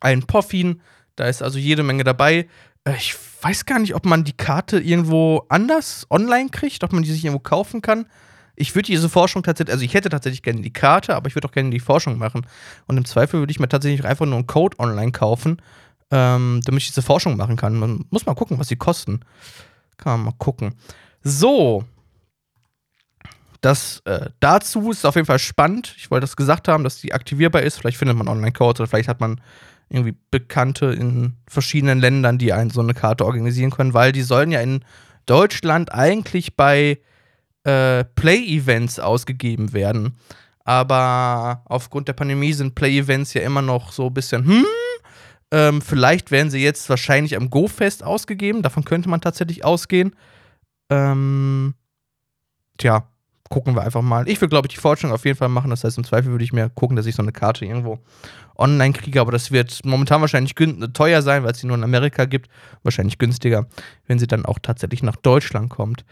Ein 0.00 0.24
Poffin, 0.24 0.80
da 1.14 1.26
ist 1.26 1.42
also 1.42 1.58
jede 1.58 1.84
Menge 1.84 2.02
dabei. 2.02 2.48
Äh, 2.84 2.96
ich 2.96 3.14
weiß 3.42 3.64
gar 3.64 3.78
nicht, 3.78 3.94
ob 3.94 4.06
man 4.06 4.24
die 4.24 4.36
Karte 4.36 4.80
irgendwo 4.80 5.44
anders 5.48 6.04
online 6.10 6.50
kriegt, 6.50 6.82
ob 6.82 6.92
man 6.92 7.04
die 7.04 7.12
sich 7.12 7.24
irgendwo 7.24 7.42
kaufen 7.42 7.80
kann 7.80 8.06
ich 8.56 8.74
würde 8.74 8.86
diese 8.86 9.08
Forschung 9.08 9.42
tatsächlich, 9.42 9.72
also 9.72 9.84
ich 9.84 9.94
hätte 9.94 10.08
tatsächlich 10.08 10.42
gerne 10.42 10.60
die 10.60 10.72
Karte, 10.72 11.16
aber 11.16 11.28
ich 11.28 11.34
würde 11.34 11.48
auch 11.48 11.52
gerne 11.52 11.70
die 11.70 11.80
Forschung 11.80 12.18
machen. 12.18 12.46
Und 12.86 12.96
im 12.96 13.04
Zweifel 13.04 13.40
würde 13.40 13.50
ich 13.50 13.60
mir 13.60 13.68
tatsächlich 13.68 14.04
einfach 14.04 14.26
nur 14.26 14.36
einen 14.36 14.46
Code 14.46 14.78
online 14.78 15.12
kaufen, 15.12 15.60
ähm, 16.10 16.60
damit 16.64 16.82
ich 16.82 16.88
diese 16.88 17.02
Forschung 17.02 17.36
machen 17.36 17.56
kann. 17.56 17.76
Man 17.76 18.04
muss 18.10 18.26
mal 18.26 18.34
gucken, 18.34 18.58
was 18.58 18.68
sie 18.68 18.76
kosten. 18.76 19.20
Kann 19.96 20.18
man 20.18 20.24
mal 20.26 20.38
gucken. 20.38 20.74
So. 21.22 21.84
Das 23.60 24.02
äh, 24.04 24.28
dazu 24.40 24.90
ist 24.90 25.06
auf 25.06 25.14
jeden 25.14 25.26
Fall 25.26 25.38
spannend. 25.38 25.94
Ich 25.96 26.10
wollte 26.10 26.24
das 26.24 26.36
gesagt 26.36 26.68
haben, 26.68 26.84
dass 26.84 27.00
die 27.00 27.14
aktivierbar 27.14 27.62
ist. 27.62 27.78
Vielleicht 27.78 27.96
findet 27.96 28.16
man 28.16 28.28
Online-Codes 28.28 28.80
oder 28.80 28.88
vielleicht 28.88 29.08
hat 29.08 29.20
man 29.20 29.40
irgendwie 29.88 30.14
Bekannte 30.30 30.86
in 30.86 31.34
verschiedenen 31.48 31.98
Ländern, 31.98 32.38
die 32.38 32.52
einen 32.52 32.70
so 32.70 32.80
eine 32.80 32.94
Karte 32.94 33.24
organisieren 33.24 33.70
können, 33.70 33.94
weil 33.94 34.12
die 34.12 34.22
sollen 34.22 34.50
ja 34.50 34.60
in 34.60 34.84
Deutschland 35.26 35.92
eigentlich 35.92 36.56
bei 36.56 36.98
äh, 37.64 38.04
Play-Events 38.04 39.00
ausgegeben 39.00 39.72
werden. 39.72 40.16
Aber 40.64 41.62
aufgrund 41.66 42.08
der 42.08 42.14
Pandemie 42.14 42.52
sind 42.52 42.74
Play-Events 42.74 43.34
ja 43.34 43.42
immer 43.42 43.62
noch 43.62 43.92
so 43.92 44.06
ein 44.06 44.14
bisschen, 44.14 44.46
hm, 44.46 44.64
ähm, 45.50 45.82
vielleicht 45.82 46.30
werden 46.30 46.50
sie 46.50 46.62
jetzt 46.62 46.88
wahrscheinlich 46.88 47.36
am 47.36 47.50
Go-Fest 47.50 48.02
ausgegeben. 48.02 48.62
Davon 48.62 48.84
könnte 48.84 49.08
man 49.08 49.20
tatsächlich 49.20 49.64
ausgehen. 49.64 50.16
Ähm, 50.90 51.74
tja, 52.78 53.08
gucken 53.50 53.76
wir 53.76 53.82
einfach 53.82 54.02
mal. 54.02 54.28
Ich 54.28 54.40
will, 54.40 54.48
glaube 54.48 54.66
ich, 54.66 54.74
die 54.74 54.80
Fortschritte 54.80 55.14
auf 55.14 55.24
jeden 55.24 55.38
Fall 55.38 55.48
machen. 55.48 55.70
Das 55.70 55.84
heißt, 55.84 55.98
im 55.98 56.04
Zweifel 56.04 56.32
würde 56.32 56.44
ich 56.44 56.52
mir 56.52 56.70
gucken, 56.70 56.96
dass 56.96 57.06
ich 57.06 57.14
so 57.14 57.22
eine 57.22 57.32
Karte 57.32 57.64
irgendwo 57.64 58.00
online 58.56 58.94
kriege. 58.94 59.20
Aber 59.20 59.32
das 59.32 59.52
wird 59.52 59.84
momentan 59.84 60.20
wahrscheinlich 60.20 60.54
teuer 60.92 61.22
sein, 61.22 61.44
weil 61.44 61.52
es 61.52 61.58
sie 61.58 61.66
nur 61.66 61.76
in 61.76 61.84
Amerika 61.84 62.24
gibt. 62.24 62.48
Wahrscheinlich 62.82 63.18
günstiger, 63.18 63.66
wenn 64.06 64.18
sie 64.18 64.26
dann 64.26 64.46
auch 64.46 64.58
tatsächlich 64.60 65.02
nach 65.02 65.16
Deutschland 65.16 65.70
kommt. 65.70 66.04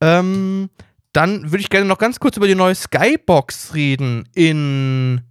Ähm, 0.00 0.68
dann 1.12 1.50
würde 1.50 1.60
ich 1.60 1.70
gerne 1.70 1.86
noch 1.86 1.98
ganz 1.98 2.20
kurz 2.20 2.36
über 2.36 2.46
die 2.46 2.54
neue 2.54 2.74
Skybox 2.74 3.74
reden 3.74 4.28
in 4.34 5.22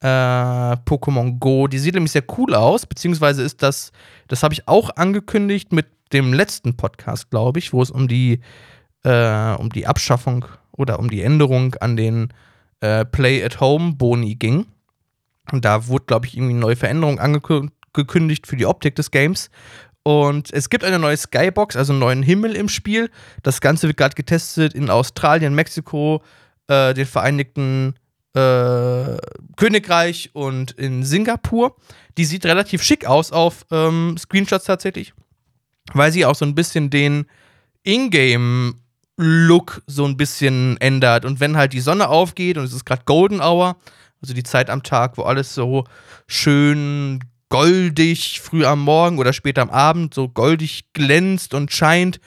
äh, 0.00 0.06
Pokémon 0.06 1.38
Go. 1.38 1.66
Die 1.66 1.78
sieht 1.78 1.94
nämlich 1.94 2.12
sehr 2.12 2.24
cool 2.38 2.54
aus, 2.54 2.86
beziehungsweise 2.86 3.42
ist 3.42 3.62
das, 3.62 3.90
das 4.28 4.42
habe 4.42 4.54
ich 4.54 4.68
auch 4.68 4.90
angekündigt 4.96 5.72
mit 5.72 5.86
dem 6.12 6.32
letzten 6.32 6.76
Podcast, 6.76 7.30
glaube 7.30 7.58
ich, 7.58 7.72
wo 7.72 7.82
es 7.82 7.90
um 7.90 8.06
die, 8.06 8.40
äh, 9.02 9.54
um 9.54 9.70
die 9.70 9.86
Abschaffung 9.86 10.44
oder 10.72 10.98
um 10.98 11.10
die 11.10 11.22
Änderung 11.22 11.74
an 11.76 11.96
den 11.96 12.32
äh, 12.80 13.04
Play-at-Home-Boni 13.04 14.36
ging. 14.36 14.66
Und 15.50 15.64
da 15.64 15.88
wurde, 15.88 16.04
glaube 16.06 16.26
ich, 16.26 16.36
irgendwie 16.36 16.52
eine 16.52 16.60
neue 16.60 16.76
Veränderung 16.76 17.18
angekündigt 17.18 18.46
für 18.46 18.56
die 18.56 18.66
Optik 18.66 18.94
des 18.96 19.10
Games. 19.10 19.50
Und 20.04 20.52
es 20.52 20.68
gibt 20.68 20.84
eine 20.84 20.98
neue 20.98 21.16
Skybox, 21.16 21.76
also 21.76 21.92
einen 21.92 22.00
neuen 22.00 22.22
Himmel 22.22 22.54
im 22.54 22.68
Spiel. 22.68 23.10
Das 23.42 23.60
Ganze 23.62 23.88
wird 23.88 23.96
gerade 23.96 24.14
getestet 24.14 24.74
in 24.74 24.90
Australien, 24.90 25.54
Mexiko, 25.54 26.22
äh, 26.68 26.92
den 26.92 27.06
Vereinigten 27.06 27.94
äh, 28.34 29.16
Königreich 29.56 30.30
und 30.34 30.72
in 30.72 31.04
Singapur. 31.04 31.76
Die 32.18 32.26
sieht 32.26 32.44
relativ 32.44 32.82
schick 32.82 33.06
aus 33.06 33.32
auf 33.32 33.64
ähm, 33.70 34.16
Screenshots 34.18 34.66
tatsächlich, 34.66 35.14
weil 35.94 36.12
sie 36.12 36.26
auch 36.26 36.34
so 36.34 36.44
ein 36.44 36.54
bisschen 36.54 36.90
den 36.90 37.24
Ingame-Look 37.84 39.82
so 39.86 40.04
ein 40.04 40.18
bisschen 40.18 40.76
ändert. 40.82 41.24
Und 41.24 41.40
wenn 41.40 41.56
halt 41.56 41.72
die 41.72 41.80
Sonne 41.80 42.08
aufgeht 42.08 42.58
und 42.58 42.64
es 42.64 42.74
ist 42.74 42.84
gerade 42.84 43.04
Golden 43.06 43.40
Hour, 43.40 43.76
also 44.20 44.34
die 44.34 44.42
Zeit 44.42 44.68
am 44.68 44.82
Tag, 44.82 45.16
wo 45.16 45.22
alles 45.22 45.54
so 45.54 45.84
schön 46.26 47.20
goldig 47.54 48.40
früh 48.40 48.64
am 48.64 48.80
Morgen 48.80 49.18
oder 49.18 49.32
später 49.32 49.62
am 49.62 49.70
Abend 49.70 50.12
so 50.12 50.28
goldig 50.28 50.86
glänzt 50.92 51.54
und 51.54 51.70
scheint. 51.70 52.18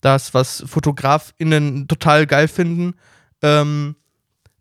Das, 0.00 0.34
was 0.34 0.64
FotografInnen 0.66 1.86
total 1.86 2.26
geil 2.26 2.48
finden. 2.48 2.94
Ähm, 3.42 3.94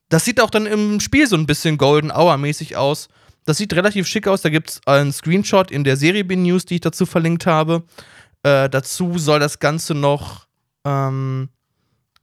das 0.09 0.23
sieht 0.23 0.39
auch 0.39 0.51
dann 0.51 0.67
im 0.67 0.99
Spiel 0.99 1.25
so 1.25 1.35
ein 1.35 1.47
bisschen 1.47 1.79
Golden 1.79 2.11
Hour-mäßig 2.11 2.77
aus. 2.77 3.07
Das 3.45 3.57
sieht 3.57 3.73
relativ 3.73 4.05
schick 4.05 4.27
aus. 4.27 4.43
Da 4.43 4.49
gibt 4.49 4.69
es 4.69 4.81
einen 4.85 5.11
Screenshot 5.11 5.71
in 5.71 5.83
der 5.83 5.97
Serie 5.97 6.23
B 6.23 6.35
News, 6.35 6.65
die 6.65 6.75
ich 6.75 6.81
dazu 6.81 7.07
verlinkt 7.07 7.47
habe. 7.47 7.83
Äh, 8.43 8.69
dazu 8.69 9.17
soll 9.17 9.39
das 9.39 9.57
Ganze 9.57 9.95
noch 9.95 10.45
ähm, 10.85 11.49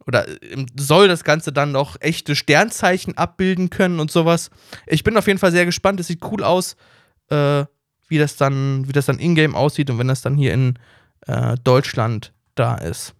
oder 0.07 0.29
äh, 0.29 0.67
soll 0.79 1.09
das 1.09 1.25
Ganze 1.25 1.53
dann 1.53 1.73
noch 1.73 1.97
echte 1.99 2.37
Sternzeichen 2.37 3.19
abbilden 3.19 3.71
können 3.71 3.99
und 3.99 4.13
sowas. 4.13 4.51
Ich 4.87 5.03
bin 5.03 5.17
auf 5.17 5.27
jeden 5.27 5.41
Fall 5.41 5.51
sehr 5.51 5.67
gespannt. 5.67 5.99
Es 5.99 6.07
sieht 6.07 6.23
cool 6.31 6.45
aus 6.45 6.77
äh, 7.33 7.67
wie 8.09 8.19
das 8.19 8.37
dann, 8.37 8.87
wie 8.87 8.93
das 8.93 9.07
dann 9.07 9.19
in-game 9.19 9.55
aussieht 9.55 9.89
und 9.91 9.99
wenn 9.99 10.09
das 10.09 10.21
dann 10.23 10.37
hier 10.37 10.53
in 10.53 10.79
äh, 11.27 11.57
Deutschland 11.65 12.33
da 12.55 12.75
ist. 12.75 13.15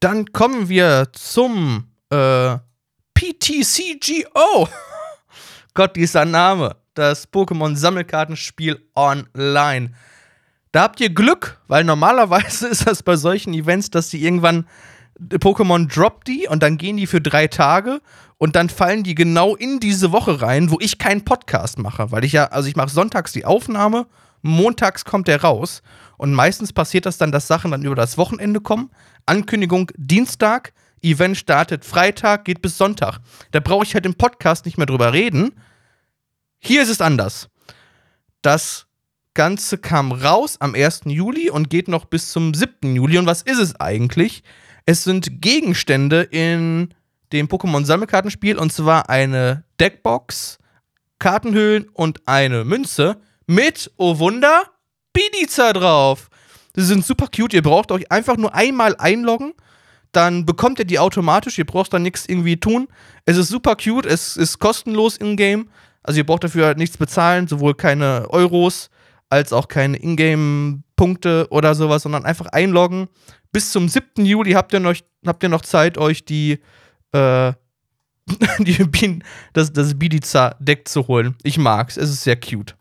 Dann 0.00 0.32
kommen 0.32 0.68
wir 0.68 1.08
zum 1.12 1.88
äh, 2.10 2.56
PTCGO. 3.14 4.68
Gott, 5.74 5.94
dieser 5.94 6.24
Name. 6.24 6.76
Das 6.94 7.30
Pokémon-Sammelkartenspiel 7.32 8.84
online. 8.96 9.92
Da 10.72 10.82
habt 10.82 11.00
ihr 11.00 11.10
Glück, 11.10 11.60
weil 11.68 11.84
normalerweise 11.84 12.66
ist 12.68 12.86
das 12.86 13.02
bei 13.02 13.16
solchen 13.16 13.54
Events, 13.54 13.90
dass 13.90 14.10
die 14.10 14.24
irgendwann 14.24 14.66
Pokémon 15.20 15.86
droppt 15.86 16.28
die 16.28 16.46
und 16.48 16.62
dann 16.62 16.78
gehen 16.78 16.96
die 16.96 17.06
für 17.06 17.20
drei 17.20 17.46
Tage 17.46 18.00
und 18.38 18.56
dann 18.56 18.68
fallen 18.70 19.02
die 19.02 19.14
genau 19.14 19.54
in 19.54 19.80
diese 19.80 20.12
Woche 20.12 20.40
rein, 20.40 20.70
wo 20.70 20.78
ich 20.80 20.98
keinen 20.98 21.24
Podcast 21.24 21.78
mache, 21.78 22.10
weil 22.10 22.24
ich 22.24 22.32
ja, 22.32 22.46
also 22.46 22.68
ich 22.68 22.76
mache 22.76 22.88
sonntags 22.88 23.32
die 23.32 23.44
Aufnahme, 23.44 24.06
montags 24.42 25.04
kommt 25.04 25.28
der 25.28 25.42
raus 25.42 25.82
und 26.16 26.32
meistens 26.32 26.72
passiert 26.72 27.06
das 27.06 27.18
dann, 27.18 27.32
dass 27.32 27.46
Sachen 27.46 27.70
dann 27.70 27.84
über 27.84 27.94
das 27.94 28.16
Wochenende 28.16 28.60
kommen. 28.60 28.90
Ankündigung 29.26 29.90
Dienstag, 29.96 30.72
Event 31.02 31.36
startet 31.36 31.84
Freitag, 31.84 32.44
geht 32.44 32.62
bis 32.62 32.78
Sonntag. 32.78 33.18
Da 33.52 33.60
brauche 33.60 33.84
ich 33.84 33.94
halt 33.94 34.06
im 34.06 34.14
Podcast 34.14 34.64
nicht 34.64 34.78
mehr 34.78 34.86
drüber 34.86 35.12
reden. 35.12 35.52
Hier 36.58 36.82
ist 36.82 36.90
es 36.90 37.00
anders. 37.00 37.48
Das 38.42 38.86
Ganze 39.34 39.78
kam 39.78 40.12
raus 40.12 40.56
am 40.60 40.74
1. 40.74 41.02
Juli 41.06 41.50
und 41.50 41.70
geht 41.70 41.88
noch 41.88 42.04
bis 42.04 42.32
zum 42.32 42.52
7. 42.52 42.94
Juli. 42.96 43.18
Und 43.18 43.26
was 43.26 43.42
ist 43.42 43.58
es 43.58 43.78
eigentlich? 43.80 44.42
Es 44.86 45.04
sind 45.04 45.40
Gegenstände 45.40 46.22
in 46.22 46.94
dem 47.32 47.48
Pokémon-Sammelkartenspiel 47.48 48.58
und 48.58 48.72
zwar 48.72 49.08
eine 49.08 49.64
Deckbox, 49.78 50.58
Kartenhüllen 51.18 51.88
und 51.92 52.26
eine 52.26 52.64
Münze 52.64 53.20
mit, 53.46 53.90
oh 53.96 54.18
Wunder, 54.18 54.62
Pizza 55.12 55.72
drauf. 55.72 56.28
Die 56.76 56.82
sind 56.82 57.04
super 57.04 57.26
cute. 57.34 57.54
Ihr 57.54 57.62
braucht 57.62 57.92
euch 57.92 58.10
einfach 58.10 58.36
nur 58.36 58.54
einmal 58.54 58.96
einloggen. 58.96 59.54
Dann 60.12 60.46
bekommt 60.46 60.78
ihr 60.78 60.84
die 60.84 60.98
automatisch. 60.98 61.58
Ihr 61.58 61.66
braucht 61.66 61.92
dann 61.92 62.02
nichts 62.02 62.26
irgendwie 62.26 62.58
tun. 62.58 62.88
Es 63.26 63.36
ist 63.36 63.48
super 63.48 63.76
cute. 63.76 64.06
Es 64.06 64.36
ist 64.36 64.58
kostenlos 64.58 65.16
in-game. 65.16 65.68
Also 66.02 66.18
ihr 66.18 66.26
braucht 66.26 66.44
dafür 66.44 66.66
halt 66.66 66.78
nichts 66.78 66.96
bezahlen. 66.96 67.48
Sowohl 67.48 67.74
keine 67.74 68.28
Euros 68.30 68.90
als 69.28 69.52
auch 69.52 69.68
keine 69.68 69.96
Ingame-Punkte 69.96 71.46
oder 71.50 71.74
sowas, 71.74 72.02
sondern 72.02 72.24
einfach 72.24 72.46
einloggen. 72.46 73.08
Bis 73.52 73.70
zum 73.70 73.88
7. 73.88 74.24
Juli 74.24 74.52
habt 74.52 74.72
ihr 74.72 74.80
noch, 74.80 74.94
habt 75.26 75.42
ihr 75.42 75.48
noch 75.48 75.62
Zeit, 75.62 75.98
euch 75.98 76.24
die 76.24 76.60
äh, 77.12 77.52
die, 78.58 79.18
das, 79.52 79.72
das 79.72 79.98
Bidiza-Deck 79.98 80.88
zu 80.88 81.08
holen. 81.08 81.36
Ich 81.42 81.58
mag's, 81.58 81.96
es 81.96 82.10
ist 82.10 82.22
sehr 82.22 82.38
cute. 82.38 82.76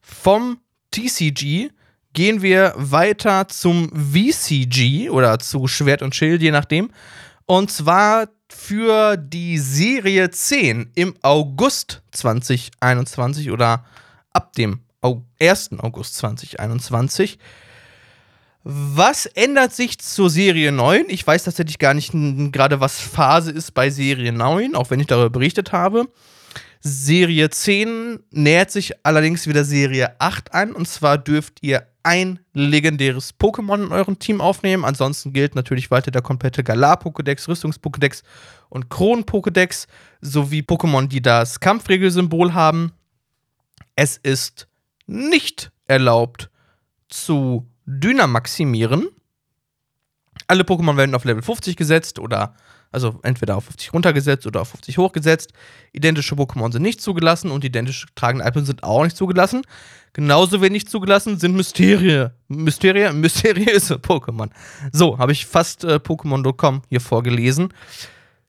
Vom 0.00 0.58
TCG 0.90 1.70
gehen 2.12 2.42
wir 2.42 2.74
weiter 2.76 3.48
zum 3.48 3.90
VCG 3.90 5.10
oder 5.10 5.38
zu 5.38 5.68
Schwert 5.68 6.02
und 6.02 6.14
Schild, 6.14 6.42
je 6.42 6.50
nachdem. 6.50 6.90
Und 7.46 7.70
zwar 7.70 8.28
für 8.48 9.16
die 9.16 9.58
Serie 9.58 10.30
10 10.30 10.90
im 10.96 11.14
August 11.22 12.02
2021 12.10 13.50
oder 13.50 13.84
ab 14.32 14.52
dem 14.54 14.80
1. 15.40 15.70
August 15.78 16.16
2021 16.16 17.38
was 18.62 19.26
ändert 19.26 19.72
sich 19.72 19.98
zur 19.98 20.28
Serie 20.28 20.70
9? 20.70 21.06
Ich 21.08 21.26
weiß 21.26 21.44
tatsächlich 21.44 21.78
gar 21.78 21.94
nicht 21.94 22.12
gerade, 22.52 22.80
was 22.80 23.00
Phase 23.00 23.50
ist 23.50 23.72
bei 23.72 23.88
Serie 23.90 24.32
9, 24.32 24.74
auch 24.74 24.90
wenn 24.90 25.00
ich 25.00 25.06
darüber 25.06 25.30
berichtet 25.30 25.72
habe. 25.72 26.08
Serie 26.80 27.50
10 27.50 28.20
nähert 28.30 28.70
sich 28.70 28.92
allerdings 29.04 29.46
wieder 29.46 29.64
Serie 29.64 30.18
8 30.18 30.54
an. 30.54 30.72
Und 30.72 30.88
zwar 30.88 31.18
dürft 31.18 31.62
ihr 31.62 31.86
ein 32.02 32.40
legendäres 32.54 33.38
Pokémon 33.38 33.84
in 33.84 33.92
eurem 33.92 34.18
Team 34.18 34.40
aufnehmen. 34.40 34.84
Ansonsten 34.84 35.32
gilt 35.32 35.54
natürlich 35.54 35.90
weiter 35.90 36.10
der 36.10 36.22
komplette 36.22 36.64
Galar-Pokédex, 36.64 37.48
Rüstungs-Pokédex 37.48 38.22
und 38.68 38.88
Kronen-Pokédex 38.88 39.86
sowie 40.20 40.60
Pokémon, 40.60 41.08
die 41.08 41.20
das 41.20 41.60
Kampfregelsymbol 41.60 42.54
haben. 42.54 42.92
Es 43.96 44.16
ist 44.16 44.66
nicht 45.06 45.70
erlaubt 45.86 46.50
zu 47.08 47.69
Dynamaximieren. 47.98 49.08
Alle 50.46 50.62
Pokémon 50.62 50.96
werden 50.96 51.14
auf 51.14 51.24
Level 51.24 51.42
50 51.42 51.76
gesetzt 51.76 52.18
oder 52.18 52.54
also 52.92 53.20
entweder 53.22 53.56
auf 53.56 53.64
50 53.64 53.92
runtergesetzt 53.92 54.46
oder 54.46 54.62
auf 54.62 54.68
50 54.70 54.98
hochgesetzt. 54.98 55.52
Identische 55.92 56.34
Pokémon 56.34 56.72
sind 56.72 56.82
nicht 56.82 57.00
zugelassen 57.00 57.50
und 57.50 57.64
identische 57.64 58.06
tragende 58.14 58.44
Items 58.46 58.66
sind 58.66 58.82
auch 58.82 59.04
nicht 59.04 59.16
zugelassen. 59.16 59.62
Genauso 60.12 60.60
wenig 60.60 60.88
zugelassen 60.88 61.38
sind 61.38 61.54
Mysterie, 61.54 62.30
Mysterie, 62.48 63.12
mysteriöse 63.12 63.94
Pokémon. 63.94 64.50
So, 64.92 65.18
habe 65.18 65.32
ich 65.32 65.46
fast 65.46 65.84
äh, 65.84 65.96
Pokémon.com 65.96 66.82
hier 66.88 67.00
vorgelesen. 67.00 67.72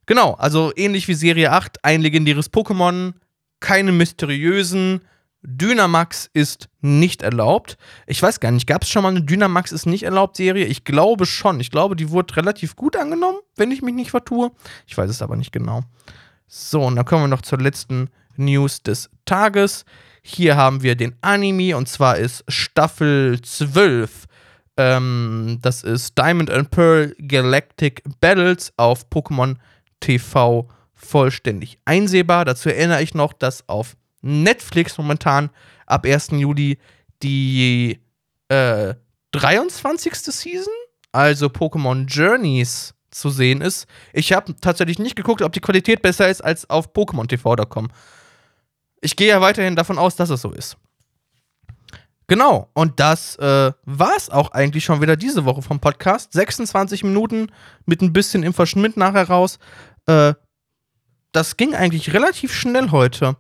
Genau, 0.08 0.34
also 0.34 0.72
ähnlich 0.76 1.08
wie 1.08 1.14
Serie 1.14 1.52
8, 1.52 1.86
ein 1.86 2.02
legendäres 2.02 2.52
Pokémon, 2.52 3.14
keine 3.60 3.92
mysteriösen, 3.92 5.02
Dynamax 5.44 6.30
ist 6.34 6.70
nicht 6.82 7.24
erlaubt. 7.24 7.78
Ich 8.06 8.22
weiß 8.22 8.40
gar 8.40 8.52
nicht, 8.52 8.68
gab 8.68 8.84
es 8.84 8.90
schon 8.90 9.04
mal 9.04 9.10
eine 9.10 9.24
Dynamax 9.24 9.72
ist 9.72 9.86
nicht 9.86 10.04
erlaubt 10.04 10.38
Serie? 10.38 10.66
Ich 10.66 10.84
glaube 10.84 11.26
schon. 11.26 11.60
Ich 11.60 11.72
glaube, 11.72 11.96
die 11.96 12.12
wurde 12.12 12.36
relativ 12.36 12.76
gut 12.76 12.96
angenommen, 12.96 13.40
wenn 13.56 13.72
ich 13.72 13.82
mich 13.82 13.96
nicht 13.96 14.12
vertue. 14.12 14.52
Ich 14.86 14.98
weiß 14.98 15.10
es 15.10 15.22
aber 15.22 15.36
nicht 15.36 15.52
genau. 15.52 15.82
So, 16.48 16.84
und 16.84 16.96
dann 16.96 17.06
kommen 17.06 17.24
wir 17.24 17.28
noch 17.28 17.42
zur 17.42 17.60
letzten 17.60 18.10
News 18.36 18.84
des 18.84 19.10
Tages. 19.26 19.86
Hier 20.22 20.56
haben 20.56 20.84
wir 20.84 20.96
den 20.96 21.16
Anime 21.22 21.76
und 21.76 21.88
zwar 21.88 22.18
ist 22.18 22.44
Staffel 22.48 23.42
12 23.42 24.28
Ähm, 24.78 25.60
das 25.62 25.84
ist 25.84 26.18
Diamond 26.18 26.50
and 26.50 26.72
Pearl 26.72 27.14
Galactic 27.20 28.04
Battles 28.22 28.72
auf 28.78 29.06
Pokémon 29.10 29.58
TV 30.00 30.68
vollständig 30.94 31.78
einsehbar. 31.86 32.46
Dazu 32.46 32.70
erinnere 32.70 33.02
ich 33.02 33.14
noch, 33.14 33.34
dass 33.34 33.68
auf 33.68 33.96
Netflix 34.22 34.98
momentan 34.98 35.50
ab 35.86 36.06
1. 36.06 36.30
Juli 36.32 36.78
die 37.24 38.00
äh, 38.50 38.96
23. 39.32 40.16
Season, 40.16 40.74
also 41.12 41.48
Pokémon 41.48 42.06
Journeys, 42.06 42.94
zu 43.12 43.30
sehen 43.30 43.62
ist. 43.62 43.88
Ich 44.14 44.34
habe 44.34 44.56
tatsächlich 44.60 44.98
nicht 44.98 45.16
geguckt, 45.16 45.42
ob 45.42 45.52
die 45.54 45.60
Qualität 45.60 46.02
besser 46.02 46.30
ist 46.30 46.42
als 46.42 46.70
auf 46.70 46.94
PokémonTV.com. 46.94 47.90
Ich 49.02 49.16
gehe 49.16 49.28
ja 49.28 49.42
weiterhin 49.42 49.76
davon 49.76 49.98
aus, 49.98 50.16
dass 50.16 50.30
es 50.30 50.42
so 50.42 50.52
ist. 50.52 50.78
Genau, 52.28 52.70
und 52.74 53.00
das 53.02 53.36
äh, 53.38 53.74
war 53.84 54.16
es 54.16 54.30
auch 54.30 54.52
eigentlich 54.52 54.86
schon 54.86 55.02
wieder 55.02 55.18
diese 55.18 55.44
Woche 55.44 55.62
vom 55.62 55.82
Podcast. 55.82 56.32
26 56.32 57.04
Minuten 57.04 57.52
mit 57.86 58.02
ein 58.02 58.14
bisschen 58.14 58.44
im 58.44 58.54
Verschnitt 58.54 58.96
nachher 58.96 59.28
raus. 59.28 59.60
Äh, 60.06 60.34
das 61.34 61.58
ging 61.58 61.76
eigentlich 61.76 62.14
relativ 62.14 62.54
schnell 62.54 62.92
heute. 62.92 63.36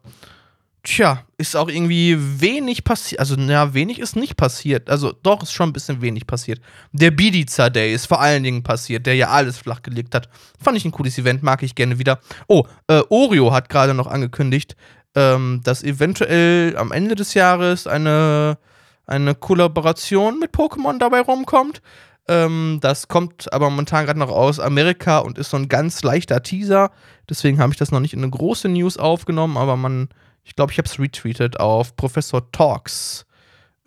Tja, 0.83 1.23
ist 1.37 1.55
auch 1.55 1.69
irgendwie 1.69 2.17
wenig 2.41 2.83
passiert. 2.83 3.19
Also, 3.19 3.35
ja, 3.35 3.75
wenig 3.75 3.99
ist 3.99 4.15
nicht 4.15 4.35
passiert. 4.35 4.89
Also, 4.89 5.11
doch, 5.11 5.43
ist 5.43 5.51
schon 5.51 5.69
ein 5.69 5.73
bisschen 5.73 6.01
wenig 6.01 6.25
passiert. 6.25 6.59
Der 6.91 7.11
Bidiza 7.11 7.69
Day 7.69 7.93
ist 7.93 8.07
vor 8.07 8.19
allen 8.19 8.41
Dingen 8.41 8.63
passiert, 8.63 9.05
der 9.05 9.15
ja 9.15 9.29
alles 9.29 9.59
flachgelegt 9.59 10.15
hat. 10.15 10.27
Fand 10.59 10.77
ich 10.77 10.85
ein 10.85 10.91
cooles 10.91 11.19
Event, 11.19 11.43
mag 11.43 11.61
ich 11.61 11.75
gerne 11.75 11.99
wieder. 11.99 12.19
Oh, 12.47 12.63
äh, 12.87 13.03
Oreo 13.09 13.53
hat 13.53 13.69
gerade 13.69 13.93
noch 13.93 14.07
angekündigt, 14.07 14.75
ähm, 15.13 15.61
dass 15.63 15.83
eventuell 15.83 16.75
am 16.75 16.91
Ende 16.91 17.13
des 17.13 17.35
Jahres 17.35 17.85
eine, 17.85 18.57
eine 19.05 19.35
Kollaboration 19.35 20.39
mit 20.39 20.51
Pokémon 20.51 20.97
dabei 20.97 21.21
rumkommt. 21.21 21.83
Ähm, 22.27 22.79
das 22.81 23.07
kommt 23.07 23.53
aber 23.53 23.69
momentan 23.69 24.05
gerade 24.05 24.19
noch 24.19 24.31
aus 24.31 24.59
Amerika 24.59 25.19
und 25.19 25.37
ist 25.37 25.51
so 25.51 25.57
ein 25.57 25.69
ganz 25.69 26.01
leichter 26.01 26.41
Teaser. 26.41 26.89
Deswegen 27.29 27.59
habe 27.59 27.71
ich 27.71 27.77
das 27.77 27.91
noch 27.91 27.99
nicht 27.99 28.13
in 28.13 28.23
eine 28.23 28.31
große 28.31 28.67
News 28.67 28.97
aufgenommen, 28.97 29.57
aber 29.57 29.75
man 29.75 30.09
ich 30.43 30.55
glaube, 30.55 30.71
ich 30.71 30.77
habe 30.77 30.87
es 30.87 30.99
retweetet 30.99 31.59
auf 31.59 31.95
Professor 31.95 32.51
Talks, 32.51 33.25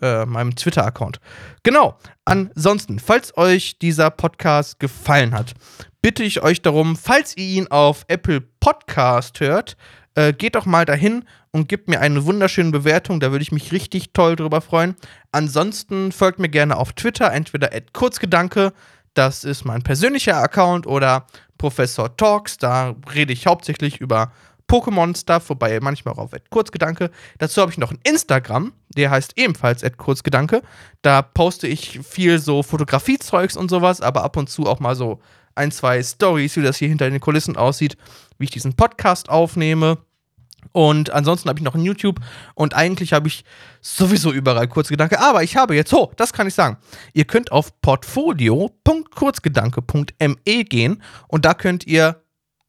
äh, 0.00 0.24
meinem 0.26 0.54
Twitter-Account. 0.54 1.20
Genau. 1.62 1.98
Ansonsten, 2.24 2.98
falls 2.98 3.36
euch 3.36 3.78
dieser 3.78 4.10
Podcast 4.10 4.80
gefallen 4.80 5.34
hat, 5.34 5.54
bitte 6.02 6.22
ich 6.22 6.42
euch 6.42 6.62
darum, 6.62 6.96
falls 6.96 7.36
ihr 7.36 7.46
ihn 7.46 7.68
auf 7.68 8.04
Apple 8.08 8.40
Podcast 8.40 9.40
hört, 9.40 9.76
äh, 10.14 10.32
geht 10.32 10.54
doch 10.54 10.66
mal 10.66 10.84
dahin 10.84 11.24
und 11.50 11.68
gebt 11.68 11.88
mir 11.88 12.00
eine 12.00 12.24
wunderschöne 12.24 12.70
Bewertung. 12.70 13.20
Da 13.20 13.30
würde 13.30 13.42
ich 13.42 13.52
mich 13.52 13.72
richtig 13.72 14.12
toll 14.12 14.36
drüber 14.36 14.60
freuen. 14.60 14.96
Ansonsten 15.32 16.12
folgt 16.12 16.38
mir 16.38 16.48
gerne 16.48 16.76
auf 16.76 16.92
Twitter, 16.92 17.32
entweder 17.32 17.70
Kurzgedanke, 17.92 18.72
das 19.14 19.44
ist 19.44 19.64
mein 19.64 19.82
persönlicher 19.82 20.36
Account, 20.36 20.86
oder 20.86 21.26
Professor 21.56 22.16
Talks. 22.16 22.58
Da 22.58 22.94
rede 23.14 23.32
ich 23.32 23.46
hauptsächlich 23.46 24.00
über 24.00 24.32
Pokémon-Stuff, 24.74 25.50
wobei 25.50 25.78
manchmal 25.78 26.14
auch 26.14 26.32
at 26.32 26.50
Kurzgedanke. 26.50 27.12
Dazu 27.38 27.60
habe 27.60 27.70
ich 27.70 27.78
noch 27.78 27.92
ein 27.92 28.00
Instagram, 28.02 28.72
der 28.96 29.12
heißt 29.12 29.34
ebenfalls 29.36 29.84
Kurzgedanke. 29.96 30.62
Da 31.00 31.22
poste 31.22 31.68
ich 31.68 32.00
viel 32.00 32.40
so 32.40 32.64
Fotografiezeugs 32.64 33.56
und 33.56 33.70
sowas, 33.70 34.00
aber 34.00 34.24
ab 34.24 34.36
und 34.36 34.50
zu 34.50 34.66
auch 34.66 34.80
mal 34.80 34.96
so 34.96 35.20
ein, 35.54 35.70
zwei 35.70 36.02
Stories, 36.02 36.56
wie 36.56 36.62
das 36.62 36.78
hier 36.78 36.88
hinter 36.88 37.08
den 37.08 37.20
Kulissen 37.20 37.56
aussieht, 37.56 37.96
wie 38.38 38.46
ich 38.46 38.50
diesen 38.50 38.74
Podcast 38.74 39.28
aufnehme. 39.28 39.98
Und 40.72 41.10
ansonsten 41.10 41.48
habe 41.48 41.60
ich 41.60 41.64
noch 41.64 41.76
ein 41.76 41.84
YouTube 41.84 42.18
und 42.54 42.74
eigentlich 42.74 43.12
habe 43.12 43.28
ich 43.28 43.44
sowieso 43.80 44.32
überall 44.32 44.66
Kurzgedanke. 44.66 45.20
Aber 45.20 45.44
ich 45.44 45.56
habe 45.56 45.76
jetzt, 45.76 45.94
oh, 45.94 46.10
das 46.16 46.32
kann 46.32 46.48
ich 46.48 46.54
sagen. 46.54 46.78
Ihr 47.12 47.26
könnt 47.26 47.52
auf 47.52 47.80
portfolio.kurzgedanke.me 47.80 50.64
gehen 50.64 51.00
und 51.28 51.44
da 51.44 51.54
könnt 51.54 51.86
ihr 51.86 52.23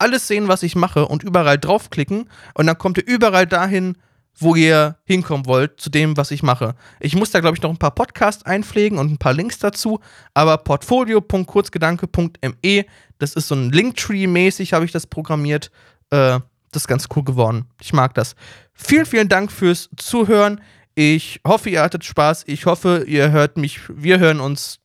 alles 0.05 0.27
sehen, 0.27 0.47
was 0.47 0.61
ich 0.61 0.75
mache 0.75 1.07
und 1.07 1.23
überall 1.23 1.57
draufklicken 1.57 2.29
und 2.53 2.67
dann 2.67 2.77
kommt 2.77 2.99
ihr 2.99 3.07
überall 3.07 3.47
dahin, 3.47 3.97
wo 4.37 4.53
ihr 4.53 4.97
hinkommen 5.05 5.47
wollt, 5.47 5.81
zu 5.81 5.89
dem, 5.89 6.15
was 6.15 6.29
ich 6.29 6.43
mache. 6.43 6.75
Ich 6.99 7.15
muss 7.15 7.31
da, 7.31 7.39
glaube 7.39 7.57
ich, 7.57 7.63
noch 7.63 7.71
ein 7.71 7.79
paar 7.79 7.95
Podcasts 7.95 8.45
einpflegen 8.45 8.99
und 8.99 9.11
ein 9.11 9.17
paar 9.17 9.33
Links 9.33 9.57
dazu, 9.57 9.99
aber 10.35 10.59
portfolio.kurzgedanke.me, 10.59 12.85
das 13.17 13.33
ist 13.33 13.47
so 13.47 13.55
ein 13.55 13.71
Linktree-mäßig, 13.71 14.73
habe 14.73 14.85
ich 14.85 14.91
das 14.91 15.07
programmiert. 15.07 15.71
Äh, 16.11 16.39
das 16.71 16.83
ist 16.83 16.87
ganz 16.87 17.07
cool 17.15 17.23
geworden. 17.23 17.65
Ich 17.81 17.93
mag 17.93 18.13
das. 18.13 18.35
Vielen, 18.73 19.07
vielen 19.07 19.29
Dank 19.29 19.51
fürs 19.51 19.89
Zuhören. 19.97 20.61
Ich 20.93 21.41
hoffe, 21.47 21.71
ihr 21.71 21.81
hattet 21.81 22.03
Spaß. 22.03 22.43
Ich 22.45 22.67
hoffe, 22.67 23.05
ihr 23.07 23.31
hört 23.31 23.57
mich. 23.57 23.79
Wir 23.89 24.19
hören 24.19 24.39
uns. 24.39 24.77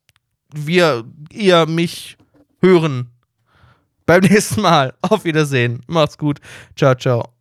Wir, 0.54 1.04
ihr 1.30 1.66
mich 1.66 2.16
hören 2.62 3.10
beim 4.10 4.22
nächsten 4.22 4.62
Mal. 4.62 4.92
Auf 5.02 5.24
Wiedersehen. 5.24 5.82
Macht's 5.86 6.18
gut. 6.18 6.40
Ciao, 6.74 6.96
ciao. 6.96 7.39